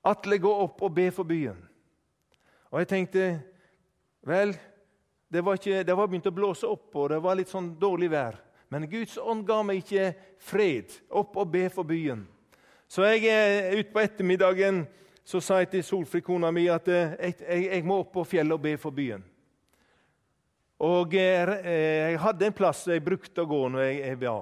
Atle, 0.06 0.38
gå 0.38 0.52
opp 0.62 0.82
og 0.82 0.94
be 0.94 1.08
for 1.14 1.26
byen. 1.26 1.58
Og 2.70 2.82
jeg 2.82 2.88
tenkte 2.88 3.28
Vel, 4.28 4.52
det 5.32 5.40
var, 5.44 5.56
ikke, 5.56 5.84
det 5.86 5.94
var 5.96 6.08
begynt 6.10 6.26
å 6.28 6.34
blåse 6.34 6.68
opp, 6.68 6.90
og 6.98 7.06
det 7.12 7.20
var 7.22 7.36
litt 7.38 7.48
sånn 7.48 7.70
dårlig 7.80 8.10
vær. 8.12 8.36
Men 8.68 8.88
Guds 8.90 9.16
ånd 9.18 9.46
ga 9.48 9.62
meg 9.64 9.82
ikke 9.82 10.12
fred. 10.44 10.92
Opp 11.08 11.37
og 11.40 11.50
be 11.52 11.66
for 11.72 11.88
byen. 11.88 12.26
Så 12.88 13.04
jeg 13.08 13.28
eh, 13.28 13.75
utpå 13.80 14.00
ettermiddagen 14.00 14.84
så 15.28 15.42
sa 15.44 15.58
jeg 15.60 15.68
til 15.75 15.82
Solfrid, 15.84 16.25
kona 16.25 16.48
mi, 16.54 16.68
at 16.72 16.87
eh, 16.88 17.16
jeg, 17.18 17.34
jeg, 17.42 17.64
jeg, 17.68 17.84
må 17.84 17.98
opp 18.00 18.14
på 18.14 18.25
fjellet 18.28 18.56
og 18.56 18.64
be 18.64 18.76
for 18.80 18.96
byen. 18.96 19.25
Og 20.84 21.12
jeg, 21.12 21.58
jeg 21.66 22.20
hadde 22.22 22.46
en 22.46 22.54
plass 22.56 22.84
jeg 22.87 23.02
brukte 23.04 23.42
å 23.42 23.50
gå 23.50 23.64
når 23.75 23.82
jeg, 23.82 23.98
jeg 24.06 24.20
ba. 24.22 24.37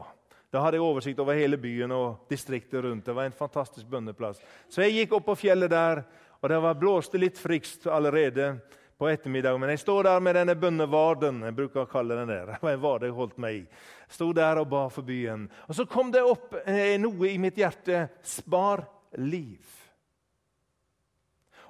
Da 0.52 0.62
hadde 0.62 0.78
jeg 0.78 0.86
oversikt 0.86 1.18
over 1.20 1.38
hele 1.38 1.58
byen 1.58 1.94
og 1.96 2.28
distriktet 2.30 2.84
rundt. 2.84 3.06
Det 3.06 3.14
var 3.16 3.26
en 3.26 3.34
fantastisk 3.34 3.88
bønneplass. 3.90 4.38
Så 4.70 4.84
jeg 4.84 4.94
gikk 5.00 5.16
opp 5.18 5.26
på 5.30 5.38
fjellet 5.40 5.72
der, 5.72 6.04
og 6.38 6.52
det 6.52 6.60
var 6.62 6.78
blåste 6.78 7.18
litt 7.18 7.40
frikst 7.40 7.88
allerede 7.90 8.52
på 8.98 9.08
ettermiddagen. 9.08 9.60
Men 9.60 9.74
jeg 9.74 9.82
står 9.84 10.08
der 10.08 10.20
med 10.24 10.38
denne 10.38 10.56
bønnevarden. 10.58 11.42
Jeg 11.48 11.56
bruker 11.56 11.84
å 11.84 11.90
kalle 11.90 12.18
den 12.18 12.32
der. 12.32 12.52
Det 12.52 12.60
var 12.62 12.76
en 12.76 12.84
vard 12.84 13.06
jeg 13.06 13.16
holdt 13.16 13.40
meg 13.42 13.62
i. 13.62 13.64
Sto 14.12 14.30
der 14.36 14.62
og 14.62 14.70
ba 14.72 14.86
for 14.92 15.06
byen. 15.06 15.48
Og 15.68 15.76
så 15.76 15.86
kom 15.90 16.12
det 16.14 16.24
opp 16.24 16.56
eh, 16.64 16.96
noe 17.00 17.32
i 17.32 17.40
mitt 17.42 17.58
hjerte. 17.60 18.06
Spar 18.24 18.86
liv. 19.20 19.76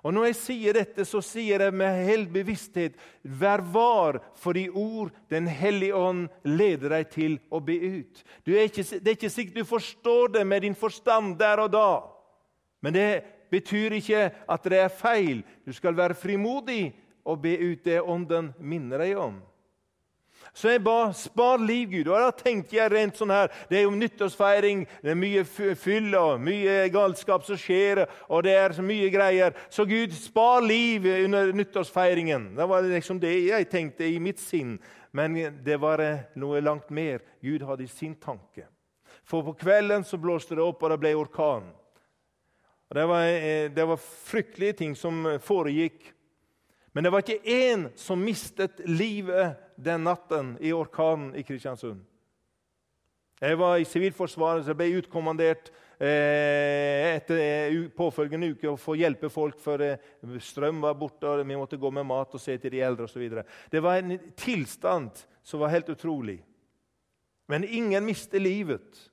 Og 0.06 0.12
Når 0.14 0.28
jeg 0.28 0.36
sier 0.38 0.76
dette, 0.76 1.02
så 1.02 1.18
sier 1.24 1.64
jeg 1.64 1.74
med 1.74 2.04
hel 2.06 2.28
bevissthet 2.30 2.94
Vær 3.26 3.58
var 3.74 4.20
for 4.38 4.54
de 4.54 4.68
ord 4.70 5.10
Den 5.32 5.48
hellige 5.50 5.98
ånd 5.98 6.28
leder 6.46 6.94
deg 6.94 7.08
til 7.10 7.38
å 7.50 7.58
be 7.58 7.74
ut. 7.74 8.20
Er 8.46 8.68
ikke, 8.68 8.84
det 9.00 9.10
er 9.10 9.16
ikke 9.16 9.32
sikkert 9.34 9.58
du 9.58 9.66
forstår 9.66 10.36
det 10.36 10.44
med 10.46 10.62
din 10.62 10.78
forstand 10.78 11.34
der 11.40 11.64
og 11.64 11.72
da. 11.74 11.90
Men 12.84 12.94
det 12.94 13.10
betyr 13.50 13.96
ikke 13.98 14.28
at 14.46 14.70
det 14.70 14.78
er 14.84 14.94
feil. 14.94 15.42
Du 15.66 15.74
skal 15.74 15.96
være 15.98 16.14
frimodig 16.14 16.92
og 17.26 17.42
be 17.42 17.56
ut 17.58 17.84
det 17.84 18.00
Ånden 18.00 18.52
minner 18.62 19.02
deg 19.02 19.18
om. 19.18 19.36
Så 20.56 20.70
jeg 20.70 20.80
ba 20.84 21.10
spar 21.12 21.60
liv, 21.60 21.90
Gud. 21.90 22.08
Og 22.08 22.16
da 22.16 22.30
tenkte 22.32 22.78
jeg 22.78 22.92
rent 22.92 23.18
sånn 23.18 23.32
her 23.34 23.50
Det 23.68 23.80
er 23.80 23.84
jo 23.84 23.96
nyttårsfeiring, 23.96 24.86
det 25.04 25.12
er 25.12 25.18
mye 25.18 25.42
fyll 25.76 26.14
og 26.16 26.40
mye 26.40 26.86
galskap 26.92 27.44
som 27.44 27.58
skjer. 27.60 28.06
og 28.28 28.44
det 28.46 28.54
er 28.56 28.72
så 28.72 28.82
mye 28.82 29.10
greier. 29.12 29.52
Så 29.68 29.84
Gud, 29.84 30.14
spar 30.16 30.62
liv 30.64 31.04
under 31.24 31.52
nyttårsfeiringen. 31.52 32.54
Det 32.56 32.68
var 32.68 32.88
liksom 32.88 33.20
det 33.20 33.34
jeg 33.50 33.68
tenkte 33.68 34.08
i 34.08 34.18
mitt 34.18 34.40
sinn. 34.40 34.78
Men 35.12 35.36
det 35.64 35.76
var 35.80 36.00
noe 36.36 36.60
langt 36.60 36.90
mer 36.90 37.20
Gud 37.42 37.62
hadde 37.62 37.84
i 37.84 37.92
sin 37.92 38.14
tanke. 38.14 38.66
For 39.26 39.42
på 39.42 39.56
kvelden 39.58 40.04
så 40.04 40.16
blåste 40.16 40.54
det 40.54 40.62
opp, 40.62 40.82
og 40.82 40.92
det 40.92 41.00
ble 41.02 41.14
orkan. 41.18 41.66
Og 42.86 42.94
det, 42.94 43.06
var, 43.10 43.22
eh, 43.26 43.70
det 43.74 43.84
var 43.84 43.98
fryktelige 43.98 44.72
ting 44.72 44.92
som 44.96 45.24
foregikk. 45.42 46.12
Men 46.96 47.04
det 47.04 47.10
var 47.12 47.20
ikke 47.20 47.42
én 47.44 47.82
som 48.00 48.22
mistet 48.24 48.78
livet 48.88 49.58
den 49.76 50.06
natten 50.06 50.54
i 50.64 50.70
orkanen 50.72 51.34
i 51.36 51.42
Kristiansund. 51.44 51.98
Jeg 53.36 53.58
var 53.60 53.76
i 53.76 53.84
Sivilforsvaret, 53.84 54.62
så 54.64 54.72
jeg 54.72 54.78
ble 54.78 55.02
utkommandert 55.02 55.68
eh, 56.00 57.18
etter 57.18 57.76
påfølgende 57.92 58.48
uke 58.54 58.70
å 58.70 58.78
få 58.80 58.94
hjelpe 58.96 59.28
folk, 59.28 59.58
for 59.60 59.84
eh, 59.84 60.00
strøm 60.40 60.80
var 60.86 60.96
borte, 60.96 61.28
og 61.28 61.44
vi 61.44 61.60
måtte 61.60 61.76
gå 61.76 61.90
med 61.92 62.08
mat 62.08 62.32
og 62.32 62.40
se 62.40 62.56
til 62.56 62.72
de 62.72 62.80
eldre 62.88 63.04
osv. 63.04 63.28
Det 63.68 63.84
var 63.84 64.00
en 64.00 64.16
tilstand 64.32 65.20
som 65.44 65.60
var 65.60 65.74
helt 65.76 65.92
utrolig. 65.92 66.38
Men 67.52 67.68
ingen 67.68 68.08
mister 68.08 68.40
livet. 68.40 69.04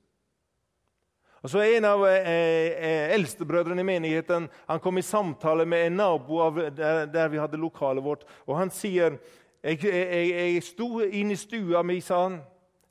Og 1.44 1.52
så 1.52 1.60
En 1.60 1.86
av 1.86 2.06
eh, 2.08 2.28
eh, 2.72 3.14
eldstebrødrene 3.18 3.84
i 3.84 3.88
menigheten 3.88 4.48
han 4.68 4.80
kom 4.80 4.98
i 4.98 5.04
samtale 5.04 5.66
med 5.66 5.88
en 5.88 5.98
nabo 6.00 6.40
av 6.40 6.62
der, 6.72 7.06
der 7.06 7.28
vi 7.30 7.42
hadde 7.42 7.60
lokalet 7.60 8.04
vårt. 8.04 8.24
og 8.48 8.58
Han 8.58 8.72
sier 8.72 9.18
jeg, 9.64 9.84
jeg, 9.84 10.30
jeg 10.32 10.64
sto 10.64 11.02
inne 11.04 11.36
i 11.36 11.40
stua 11.40 11.84
mi, 11.84 12.02
sa 12.04 12.24
han, 12.24 12.42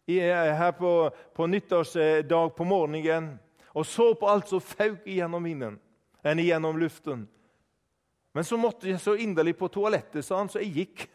her 0.09 0.73
på, 0.77 1.11
på 1.35 1.47
nyttårsdag 1.47 2.55
på 2.57 2.65
morgenen 2.65 3.39
og 3.73 3.87
så 3.87 4.13
på 4.15 4.29
alt 4.29 4.51
som 4.51 4.61
fauk 4.61 5.07
gjennom 5.09 5.45
vinden, 5.45 5.79
enn 6.25 6.43
gjennom 6.43 6.79
luften. 6.81 7.25
Men 8.33 8.45
så 8.45 8.57
måtte 8.61 8.89
jeg 8.89 9.01
så 9.01 9.15
inderlig 9.21 9.55
på 9.59 9.69
toalettet, 9.73 10.25
sa 10.25 10.41
han, 10.41 10.51
så 10.53 10.61
jeg 10.61 10.73
gikk. 10.77 11.07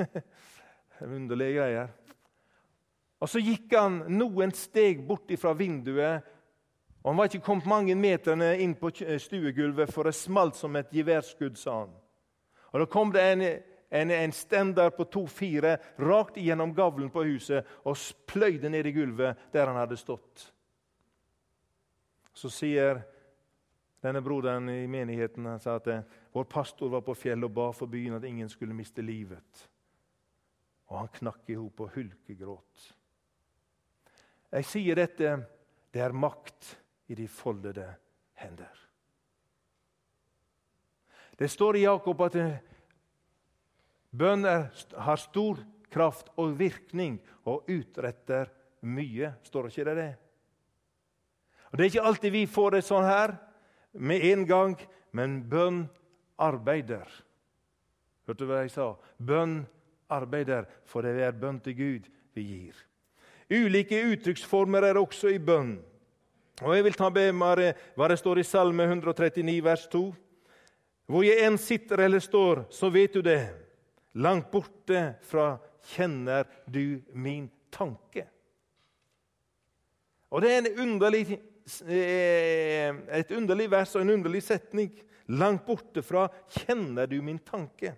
Underlige 1.17 1.57
greier. 1.59 1.93
Og 3.21 3.29
Så 3.29 3.41
gikk 3.41 3.73
han 3.73 4.03
noen 4.13 4.53
steg 4.53 5.01
bort 5.05 5.31
fra 5.41 5.53
vinduet. 5.57 6.25
Og 7.03 7.11
Han 7.11 7.17
var 7.17 7.29
ikke 7.29 7.45
kommet 7.45 7.69
mange 7.69 7.95
meterne 7.95 8.57
inn 8.59 8.75
på 8.75 8.91
stuegulvet, 8.91 9.93
for 9.93 10.03
det 10.03 10.15
smalt 10.15 10.55
som 10.55 10.75
et 10.75 10.91
geværskudd, 10.91 11.57
sa 11.57 11.79
han. 11.85 11.93
Og 12.73 12.79
Da 12.79 12.85
kom 12.85 13.11
det 13.11 13.23
en 13.31 13.43
en, 13.89 14.11
en 14.11 14.31
stender 14.31 14.89
på 14.89 15.05
to-fire 15.05 15.77
rakt 15.97 16.37
gjennom 16.37 16.73
gavlen 16.75 17.09
på 17.09 17.23
huset 17.23 17.67
og 17.87 17.97
pløyde 18.27 18.69
ned 18.69 18.87
i 18.89 18.93
gulvet 18.95 19.47
der 19.53 19.69
han 19.69 19.79
hadde 19.79 19.99
stått. 19.99 20.49
Så 22.35 22.51
sier 22.53 23.01
denne 24.03 24.21
broderen 24.21 24.69
i 24.69 24.85
menigheten 24.91 25.47
han 25.47 25.61
sa 25.63 25.77
at 25.79 25.87
eh, 25.91 26.03
vår 26.35 26.45
pastor 26.51 26.91
var 26.91 27.05
på 27.05 27.15
fjellet 27.17 27.47
og 27.47 27.55
ba 27.55 27.71
for 27.73 27.89
byen 27.89 28.19
at 28.19 28.27
ingen 28.27 28.49
skulle 28.51 28.75
miste 28.77 29.01
livet. 29.01 29.63
Og 30.91 30.99
han 31.01 31.13
knakk 31.15 31.49
i 31.51 31.57
hop 31.57 31.81
og 31.83 31.95
hulkegråt. 31.95 32.91
Jeg 34.51 34.67
sier 34.67 34.99
dette 34.99 35.33
det 35.95 36.03
er 36.03 36.13
makt 36.15 36.75
i 37.07 37.15
de 37.15 37.27
foldede 37.27 37.87
hender. 38.33 38.83
Det 41.37 41.49
står 41.51 41.77
i 41.77 41.85
Jakob 41.85 42.21
at 42.25 42.33
bønner 42.33 42.63
Bønn 44.17 44.45
har 44.47 45.19
stor 45.21 45.59
kraft 45.93 46.31
og 46.39 46.55
virkning 46.57 47.19
og 47.45 47.67
utretter 47.69 48.49
mye. 48.81 49.33
Står 49.43 49.67
det 49.67 49.77
ikke 49.77 49.95
det? 49.95 50.13
Og 51.71 51.77
Det 51.77 51.83
er 51.83 51.91
ikke 51.91 52.07
alltid 52.07 52.31
vi 52.31 52.45
får 52.45 52.71
det 52.71 52.83
sånn 52.87 53.05
her 53.05 53.35
med 53.93 54.23
en 54.31 54.45
gang, 54.47 54.75
men 55.11 55.41
bønn 55.49 55.83
arbeider. 56.39 57.07
Hørte 58.27 58.43
du 58.43 58.49
hva 58.49 58.63
jeg 58.63 58.73
sa? 58.73 58.93
Bønn 59.19 59.65
arbeider, 60.09 60.65
for 60.85 61.03
det 61.03 61.19
er 61.21 61.35
bønn 61.35 61.59
til 61.63 61.75
Gud 61.77 62.09
vi 62.35 62.43
gir. 62.47 62.79
Ulike 63.51 63.99
uttrykksformer 64.11 64.89
er 64.89 64.99
også 64.99 65.31
i 65.31 65.39
bønn. 65.39 65.77
Og 66.65 66.73
Jeg 66.73 66.87
vil 66.87 66.95
ta 66.97 67.11
med 67.13 67.35
meg 67.37 67.59
hva 67.93 68.07
det 68.09 68.17
står 68.17 68.39
i 68.41 68.47
Salme 68.47 68.87
139, 68.89 69.59
vers 69.61 69.83
2. 69.93 69.99
Hvor 71.07 71.23
jeg 71.23 71.43
enn 71.45 71.57
sitter 71.61 72.01
eller 72.07 72.23
står, 72.23 72.63
så 72.73 72.89
vet 72.89 73.13
du 73.13 73.21
det. 73.21 73.43
Langt 74.17 74.49
borte 74.49 75.19
fra 75.21 75.51
kjenner 75.93 76.47
du 76.65 76.97
min 77.13 77.45
tanke. 77.69 78.25
Og 80.33 80.41
Det 80.41 80.51
er 80.51 80.81
underlig, 80.81 81.37
eh, 81.87 82.89
et 83.19 83.31
underlig 83.31 83.69
vers 83.71 83.95
og 83.95 84.01
en 84.01 84.15
underlig 84.17 84.41
setning. 84.43 84.89
Langt 85.29 85.63
borte 85.65 86.01
fra 86.01 86.27
kjenner 86.49 87.05
du 87.05 87.21
min 87.21 87.39
tanke. 87.39 87.93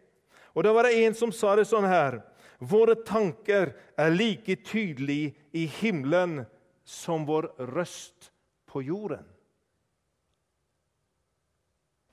Og 0.53 0.63
Da 0.63 0.73
var 0.73 0.83
det 0.83 0.97
en 0.99 1.13
som 1.13 1.31
sa 1.31 1.55
det 1.55 1.67
sånn 1.67 1.87
her 1.87 2.23
Våre 2.59 2.95
tanker 3.05 3.73
er 3.97 4.09
like 4.11 4.57
tydelige 4.67 5.33
i 5.53 5.65
himmelen 5.65 6.45
som 6.83 7.25
vår 7.25 7.55
røst 7.71 8.31
på 8.69 8.81
jorden. 8.85 9.25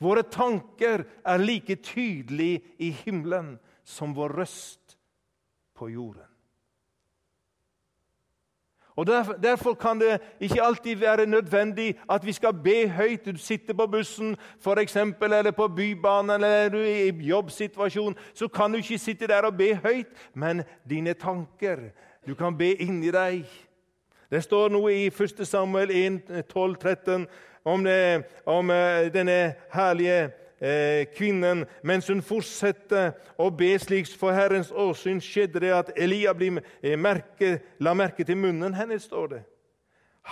Våre 0.01 0.23
tanker 0.29 1.05
er 1.25 1.41
like 1.41 1.79
tydelige 1.85 2.63
i 2.79 2.91
himmelen 3.05 3.57
som 3.85 4.13
vår 4.17 4.37
røst 4.41 4.99
på 5.77 5.89
jorden. 5.89 6.27
Og 8.97 9.07
derfor, 9.07 9.33
derfor, 9.33 9.75
kan 9.75 10.01
det 10.01 10.21
ikke 10.41 10.63
alltid 10.63 10.97
være 10.97 11.27
nødvendig 11.27 11.99
at 12.11 12.27
vi 12.27 12.33
skal 12.33 12.55
be 12.65 12.89
høyt. 12.89 13.27
Du 13.27 13.37
sitter 13.37 13.75
på 13.75 13.87
bussen 13.87 14.37
for 14.61 14.81
eksempel, 14.81 15.33
eller 15.33 15.51
på 15.51 15.69
Bybanen 15.69 16.31
eller 16.31 16.69
du 16.69 16.79
er 16.79 17.13
i 17.13 17.27
jobbsituasjon. 17.29 18.17
Så 18.35 18.49
kan 18.49 18.73
du 18.73 18.77
ikke 18.77 18.99
sitte 18.99 19.27
der 19.27 19.43
og 19.43 19.57
be 19.57 19.75
høyt, 19.75 20.07
men 20.35 20.63
dine 20.89 21.13
tanker 21.13 21.77
Du 22.27 22.35
kan 22.35 22.59
be 22.59 22.75
inni 22.75 23.11
deg. 23.15 23.45
Det 24.31 24.43
står 24.43 24.73
noe 24.75 24.93
i 24.93 25.07
1. 25.11 25.45
Samuel 25.47 25.91
1, 25.91 26.33
12, 26.49 26.75
13 26.83 27.27
om, 27.65 27.85
det, 27.85 28.27
om 28.45 28.71
eh, 28.71 29.07
denne 29.15 29.39
herlige 29.75 30.33
Eh, 30.59 31.05
kvinnen 31.13 31.67
mens 31.85 32.07
hun 32.09 32.23
fortsetter 32.25 33.11
å 33.37 33.51
be 33.53 33.75
slik 33.77 34.09
for 34.17 34.33
Herrens 34.33 34.71
åsyn, 34.73 35.21
skjedde 35.21 35.61
det 35.61 35.73
at 35.77 35.91
Elia 36.01 36.33
blir, 36.33 36.63
merke, 36.97 37.59
la 37.77 37.93
merke 37.93 38.25
til 38.25 38.39
munnen 38.41 38.73
hennes, 38.73 39.05
står 39.05 39.29
det. 39.35 39.43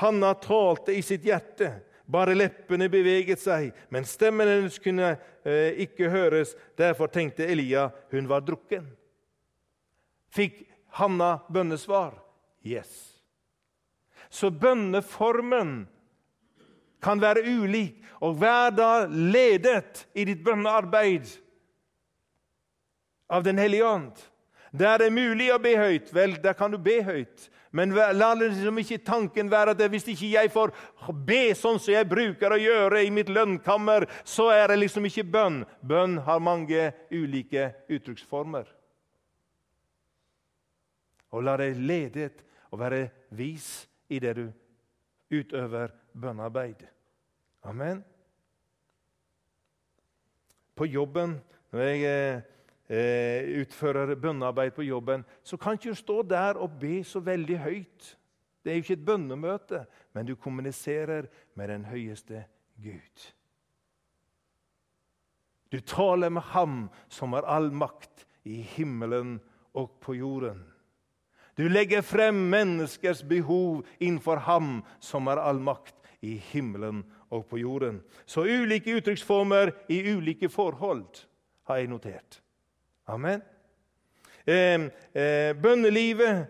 Hanna 0.00 0.32
talte 0.40 0.96
i 0.96 1.02
sitt 1.04 1.26
hjerte. 1.28 1.74
Bare 2.04 2.34
leppene 2.36 2.88
beveget 2.92 3.40
seg, 3.40 3.70
men 3.92 4.04
stemmen 4.08 4.48
hennes 4.48 4.80
kunne 4.80 5.14
eh, 5.44 5.76
ikke 5.84 6.08
høres. 6.12 6.52
Derfor 6.76 7.12
tenkte 7.12 7.46
Elia 7.48 7.90
hun 8.12 8.28
var 8.28 8.44
drukken. 8.44 8.88
Fikk 10.32 10.64
Hanna 10.96 11.38
bønnesvar? 11.52 12.16
Yes. 12.64 13.13
Så 14.34 14.50
bønneformen 14.50 15.84
kan 17.04 17.20
være 17.22 17.44
ulik, 17.46 18.00
og 18.24 18.40
vær 18.40 18.72
da 18.74 19.06
ledet 19.06 20.06
i 20.16 20.24
ditt 20.26 20.42
bønnearbeid 20.44 21.28
av 23.28 23.44
Den 23.44 23.58
hellige 23.58 23.86
ånd. 23.86 24.14
Der 24.72 24.98
det 24.98 25.06
er 25.06 25.14
mulig 25.14 25.52
å 25.54 25.60
be 25.62 25.76
høyt, 25.78 26.10
vel, 26.14 26.34
der 26.42 26.56
kan 26.58 26.72
du 26.72 26.78
be 26.82 26.98
høyt. 27.04 27.50
Men 27.74 27.94
la 27.94 28.32
liksom 28.38 28.78
ikke 28.78 29.00
tanken 29.06 29.50
være 29.50 29.74
at 29.74 29.82
hvis 29.90 30.06
ikke 30.12 30.32
jeg 30.32 30.50
får 30.54 30.72
be 31.26 31.54
sånn 31.58 31.80
som 31.82 31.94
jeg 31.94 32.06
bruker 32.06 32.54
å 32.54 32.58
gjøre 32.58 33.02
i 33.02 33.10
mitt 33.10 33.30
lønnkammer, 33.30 34.06
så 34.22 34.48
er 34.54 34.70
det 34.70 34.80
liksom 34.82 35.06
ikke 35.10 35.26
bønn. 35.26 35.62
Bønn 35.82 36.20
har 36.26 36.42
mange 36.42 36.92
ulike 37.10 37.72
uttrykksformer. 37.90 38.68
Og 41.34 41.42
la 41.42 41.56
deg 41.58 41.82
ledet 41.82 42.44
og 42.70 42.78
være 42.82 43.08
vis 43.34 43.86
i 44.14 44.21
det 44.23 44.35
du 44.38 44.47
utøver 45.35 45.92
bønnearbeid. 46.14 46.87
Amen. 47.64 48.05
På 50.74 50.87
jobben, 50.87 51.38
når 51.72 51.81
jeg 51.81 52.42
eh, 52.88 53.61
utfører 53.61 54.14
bønnearbeid 54.14 54.74
på 54.77 54.83
jobben, 54.87 55.24
så 55.42 55.57
kan 55.57 55.79
ikke 55.79 55.94
du 55.94 56.00
stå 56.03 56.22
der 56.22 56.61
og 56.61 56.79
be 56.81 56.98
så 57.05 57.22
veldig 57.24 57.59
høyt. 57.59 58.11
Det 58.64 58.72
er 58.72 58.77
jo 58.77 58.85
ikke 58.85 58.98
et 58.98 59.07
bønnemøte, 59.07 59.85
men 60.12 60.27
du 60.27 60.35
kommuniserer 60.35 61.29
med 61.55 61.68
den 61.68 61.85
høyeste 61.85 62.44
Gud. 62.83 63.33
Du 65.72 65.81
taler 65.81 66.31
med 66.31 66.42
Ham 66.55 66.88
som 67.09 67.33
har 67.35 67.46
all 67.50 67.72
makt 67.72 68.27
i 68.44 68.61
himmelen 68.62 69.40
og 69.74 69.98
på 70.00 70.14
jorden. 70.14 70.62
Du 71.54 71.68
legger 71.68 72.02
frem 72.02 72.38
menneskers 72.50 73.22
behov 73.22 73.84
innenfor 73.98 74.36
Ham 74.36 74.82
som 75.00 75.26
har 75.30 75.38
all 75.42 75.60
makt 75.62 75.94
i 76.24 76.36
himmelen 76.50 77.04
og 77.30 77.46
på 77.50 77.60
jorden. 77.60 78.00
Så 78.26 78.46
ulike 78.46 78.96
uttrykksformer 78.98 79.72
i 79.92 80.00
ulike 80.14 80.48
forhold 80.48 81.22
har 81.68 81.80
jeg 81.80 81.90
notert. 81.92 82.40
Amen. 83.06 83.42
Eh, 84.46 84.90
eh, 85.14 85.52
bønnelivet 85.56 86.46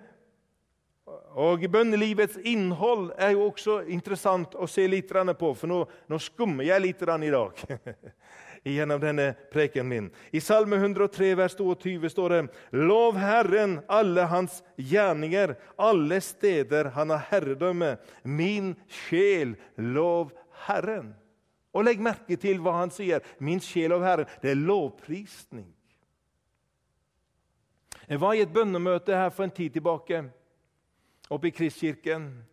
og 1.34 1.64
bønnelivets 1.70 2.38
innhold 2.46 3.10
er 3.18 3.34
jo 3.34 3.48
også 3.50 3.80
interessant 3.90 4.54
å 4.54 4.66
se 4.70 4.86
litt 4.88 5.10
på, 5.10 5.54
for 5.54 5.66
nå, 5.66 5.80
nå 6.08 6.18
skummer 6.18 6.64
jeg 6.64 6.80
litt 6.80 7.02
i 7.02 7.30
dag. 7.34 7.64
gjennom 8.72 9.00
denne 9.00 9.34
preken 9.52 9.88
min. 9.88 10.10
I 10.30 10.40
Salme 10.40 10.76
103, 10.76 11.34
vers 11.34 11.54
22 11.56 12.10
står 12.10 12.28
det:" 12.28 12.48
Lov 12.70 13.16
Herren 13.16 13.80
alle 13.88 14.22
hans 14.22 14.62
gjerninger, 14.76 15.54
alle 15.76 16.20
steder 16.20 16.84
han 16.84 17.10
har 17.10 17.26
herredømme. 17.30 17.96
Min 18.22 18.74
sjel, 18.88 19.56
lov 19.76 20.32
Herren. 20.66 21.14
Og 21.74 21.84
legg 21.84 22.00
merke 22.00 22.36
til 22.36 22.60
hva 22.62 22.78
han 22.80 22.90
sier. 22.90 23.20
Min 23.38 23.60
sjel 23.60 23.90
lov 23.90 24.02
Herren. 24.02 24.26
Det 24.42 24.50
er 24.50 24.54
lovprisning. 24.54 25.74
Jeg 28.08 28.20
var 28.20 28.34
i 28.34 28.42
et 28.44 28.52
bønnemøte 28.52 29.16
her 29.16 29.30
for 29.30 29.44
en 29.44 29.50
tid 29.50 29.70
tilbake, 29.70 30.24
oppe 31.30 31.48
i 31.48 31.50
Kristkirken. 31.50 32.44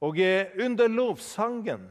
Og 0.00 0.16
under 0.58 0.88
lovsangen 0.88 1.90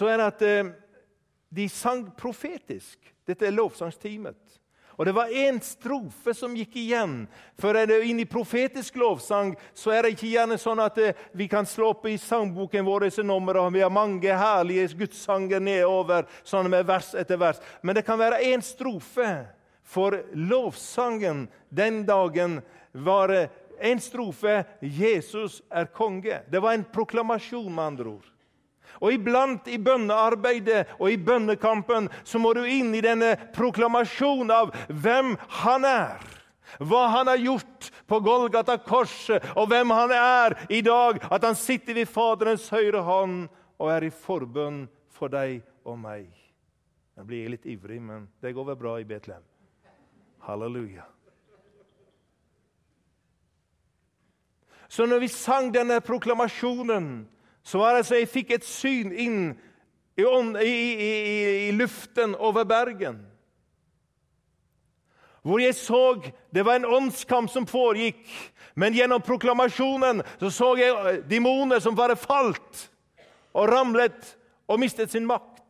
så 0.00 0.08
er 0.08 0.16
det 0.16 0.28
at 0.30 0.42
eh, 0.48 0.72
de 1.52 1.68
sang 1.68 2.06
profetisk. 2.16 2.96
Dette 3.28 3.44
er 3.44 3.52
lovsangstimet. 3.52 4.38
Og 4.96 5.06
Det 5.06 5.12
var 5.16 5.32
én 5.32 5.56
strofe 5.64 6.32
som 6.36 6.54
gikk 6.56 6.74
igjen. 6.76 7.22
For 7.60 7.76
er 7.76 7.88
det 7.88 7.98
inn 8.04 8.20
i 8.20 8.28
profetisk 8.28 8.96
lovsang 9.00 9.54
så 9.76 9.92
er 9.92 10.04
det 10.04 10.14
ikke 10.14 10.32
gjerne 10.32 10.58
sånn 10.60 10.80
at 10.84 10.98
eh, 11.00 11.20
vi 11.36 11.48
kan 11.52 11.68
slå 11.68 11.92
opp 11.94 12.08
i 12.08 12.18
sangboken 12.20 12.84
vår 12.84 13.06
disse 13.08 13.24
numrene, 13.24 13.64
og 13.64 13.76
vi 13.76 13.84
har 13.84 13.92
mange 13.92 14.40
herlige 14.42 14.90
gudssanger 15.02 15.60
nedover, 15.60 16.28
sånn 16.44 16.68
med 16.72 16.88
vers 16.88 17.12
etter 17.16 17.40
vers. 17.40 17.60
Men 17.80 17.96
det 17.96 18.04
kan 18.08 18.20
være 18.20 18.42
én 18.48 18.64
strofe. 18.64 19.30
For 19.90 20.20
lovsangen 20.36 21.46
den 21.68 22.04
dagen 22.06 22.60
var 22.92 23.32
en 23.80 24.00
strofe 24.00 24.64
'Jesus 24.80 25.62
er 25.68 25.88
konge'. 25.92 26.44
Det 26.48 26.60
var 26.62 26.76
en 26.76 26.84
proklamasjon, 26.84 27.74
med 27.74 27.84
andre 27.84 28.08
ord. 28.08 28.29
Og 29.00 29.14
iblant 29.16 29.68
i 29.72 29.78
bønnearbeidet 29.80 30.96
og 30.98 31.08
i 31.08 31.16
bønnekampen 31.16 32.10
så 32.24 32.40
må 32.40 32.52
du 32.56 32.66
inn 32.68 32.92
i 32.94 33.04
denne 33.04 33.32
proklamasjonen 33.56 34.52
av 34.52 34.74
hvem 34.88 35.34
han 35.62 35.86
er. 35.88 36.26
Hva 36.78 37.06
han 37.16 37.30
har 37.32 37.40
gjort 37.40 37.88
på 38.06 38.20
Golgata 38.22 38.76
korset, 38.78 39.42
og 39.56 39.70
hvem 39.72 39.90
han 39.90 40.12
er 40.14 40.54
i 40.70 40.82
dag. 40.86 41.18
At 41.32 41.44
han 41.46 41.56
sitter 41.58 41.96
ved 41.96 42.10
Faderens 42.10 42.68
høyre 42.70 43.02
hånd 43.06 43.48
og 43.80 43.90
er 43.90 44.06
i 44.06 44.12
forbønn 44.12 44.84
for 45.10 45.32
deg 45.32 45.64
og 45.88 45.98
meg. 45.98 46.28
Jeg 47.16 47.26
blir 47.28 47.50
litt 47.52 47.66
ivrig, 47.68 48.00
men 48.00 48.28
det 48.40 48.54
går 48.56 48.70
vel 48.70 48.78
bra 48.80 48.94
i 49.00 49.08
Betlehem. 49.08 49.44
Halleluja. 50.46 51.04
Så 54.90 55.06
når 55.06 55.20
vi 55.22 55.28
sang 55.30 55.68
denne 55.70 56.00
proklamasjonen 56.02 57.10
så 57.62 57.78
var 57.78 57.96
det 57.96 58.06
så 58.08 58.18
jeg 58.18 58.30
fikk 58.30 58.54
et 58.56 58.66
syn 58.66 59.12
inn 59.12 59.40
i, 60.20 60.22
i, 60.22 60.70
i, 60.70 61.68
i 61.68 61.72
luften 61.76 62.34
over 62.36 62.64
Bergen. 62.68 63.20
Hvor 65.42 65.60
jeg 65.62 65.74
så 65.78 66.20
det 66.52 66.64
var 66.66 66.80
en 66.80 66.88
åndskamp 66.88 67.50
som 67.50 67.68
foregikk. 67.68 68.26
Men 68.74 68.94
gjennom 68.94 69.22
proklamasjonen 69.24 70.22
så, 70.40 70.50
så 70.50 70.74
jeg 70.78 71.22
demoner 71.28 71.80
som 71.80 71.96
bare 71.96 72.16
falt 72.18 72.86
og 73.56 73.70
ramlet 73.70 74.34
og 74.70 74.80
mistet 74.80 75.12
sin 75.12 75.26
makt. 75.28 75.64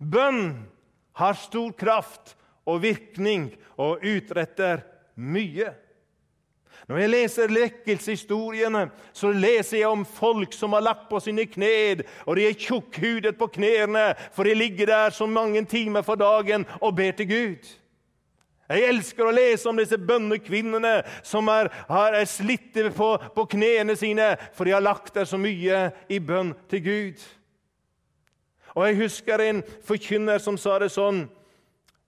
Bønn 0.00 0.66
har 1.20 1.38
stor 1.38 1.72
kraft 1.78 2.34
og 2.68 2.82
virkning 2.84 3.50
og 3.80 4.04
utretter 4.04 4.84
mye. 5.16 5.72
Når 6.88 6.98
jeg 6.98 7.10
leser 7.10 7.52
lekkelseshistoriene, 7.54 8.86
så 9.12 9.30
leser 9.32 9.78
jeg 9.78 9.90
om 9.90 10.04
folk 10.04 10.54
som 10.56 10.72
har 10.72 10.84
lagt 10.84 11.08
på 11.10 11.20
sine 11.20 11.44
kned, 11.46 12.02
og 12.26 12.36
de 12.36 12.46
er 12.48 12.56
tjukkhudet 12.58 13.36
på 13.38 13.50
knærne, 13.58 14.14
for 14.32 14.48
de 14.48 14.54
ligger 14.54 14.86
der 14.90 15.10
så 15.14 15.26
mange 15.26 15.64
timer 15.64 16.02
for 16.02 16.18
dagen 16.20 16.66
og 16.80 16.96
ber 16.96 17.12
til 17.12 17.28
Gud. 17.28 17.76
Jeg 18.70 18.86
elsker 18.86 19.26
å 19.26 19.34
lese 19.34 19.66
om 19.66 19.78
disse 19.80 19.98
bønnekvinnene 19.98 21.00
som 21.26 21.48
er, 21.50 21.72
er 21.90 22.26
slitte 22.30 22.92
på, 22.94 23.08
på 23.34 23.46
knærne 23.56 23.96
sine, 23.98 24.36
for 24.54 24.66
de 24.66 24.76
har 24.76 24.84
lagt 24.84 25.14
der 25.16 25.26
så 25.26 25.40
mye 25.40 25.88
i 26.08 26.20
bønn 26.22 26.54
til 26.70 26.84
Gud. 26.84 27.24
Og 28.76 28.86
Jeg 28.86 29.00
husker 29.00 29.42
en 29.42 29.62
forkynner 29.86 30.38
som 30.38 30.58
sa 30.58 30.78
det 30.78 30.92
sånn. 30.94 31.24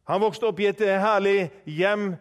Han 0.07 0.23
vokste 0.23 0.47
opp 0.47 0.61
i 0.63 0.69
et 0.71 0.83
herlig 1.03 1.51
hjem. 1.67 2.13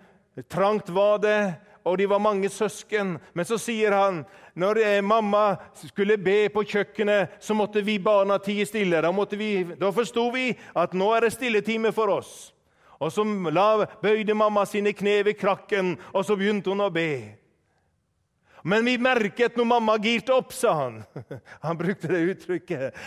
Trangt 0.50 0.90
var 0.90 1.22
det, 1.22 1.38
og 1.84 1.98
de 1.98 2.08
var 2.10 2.22
mange 2.22 2.50
søsken. 2.50 3.18
Men 3.34 3.48
så 3.48 3.58
sier 3.62 3.96
han 3.96 4.22
når 4.54 4.82
eh, 4.84 5.02
mamma 5.02 5.56
skulle 5.88 6.18
be 6.22 6.50
på 6.54 6.64
kjøkkenet, 6.68 7.38
så 7.40 7.56
måtte 7.58 7.84
vi 7.86 7.98
barna 8.00 8.38
tie 8.44 8.66
stille. 8.68 9.02
Da, 9.02 9.12
vi, 9.38 9.52
da 9.80 9.92
forsto 9.96 10.30
vi 10.34 10.50
at 10.76 10.96
nå 10.98 11.12
er 11.16 11.28
det 11.28 11.36
stilletime 11.36 11.94
for 11.96 12.12
oss. 12.20 12.52
Og 13.02 13.10
så 13.10 13.26
la, 13.50 13.86
bøyde 14.02 14.36
mamma 14.38 14.66
sine 14.70 14.94
kne 14.94 15.22
ved 15.26 15.40
krakken, 15.40 15.96
og 16.14 16.26
så 16.26 16.38
begynte 16.38 16.70
hun 16.70 16.86
å 16.86 16.92
be. 16.94 17.42
Men 18.64 18.86
vi 18.86 18.94
merket 19.02 19.56
når 19.58 19.66
mamma 19.66 19.96
girte 20.02 20.36
opp, 20.36 20.52
sa 20.54 20.74
han. 20.84 21.00
Han 21.66 21.80
brukte 21.80 22.12
det 22.12 22.22
uttrykket. 22.36 23.00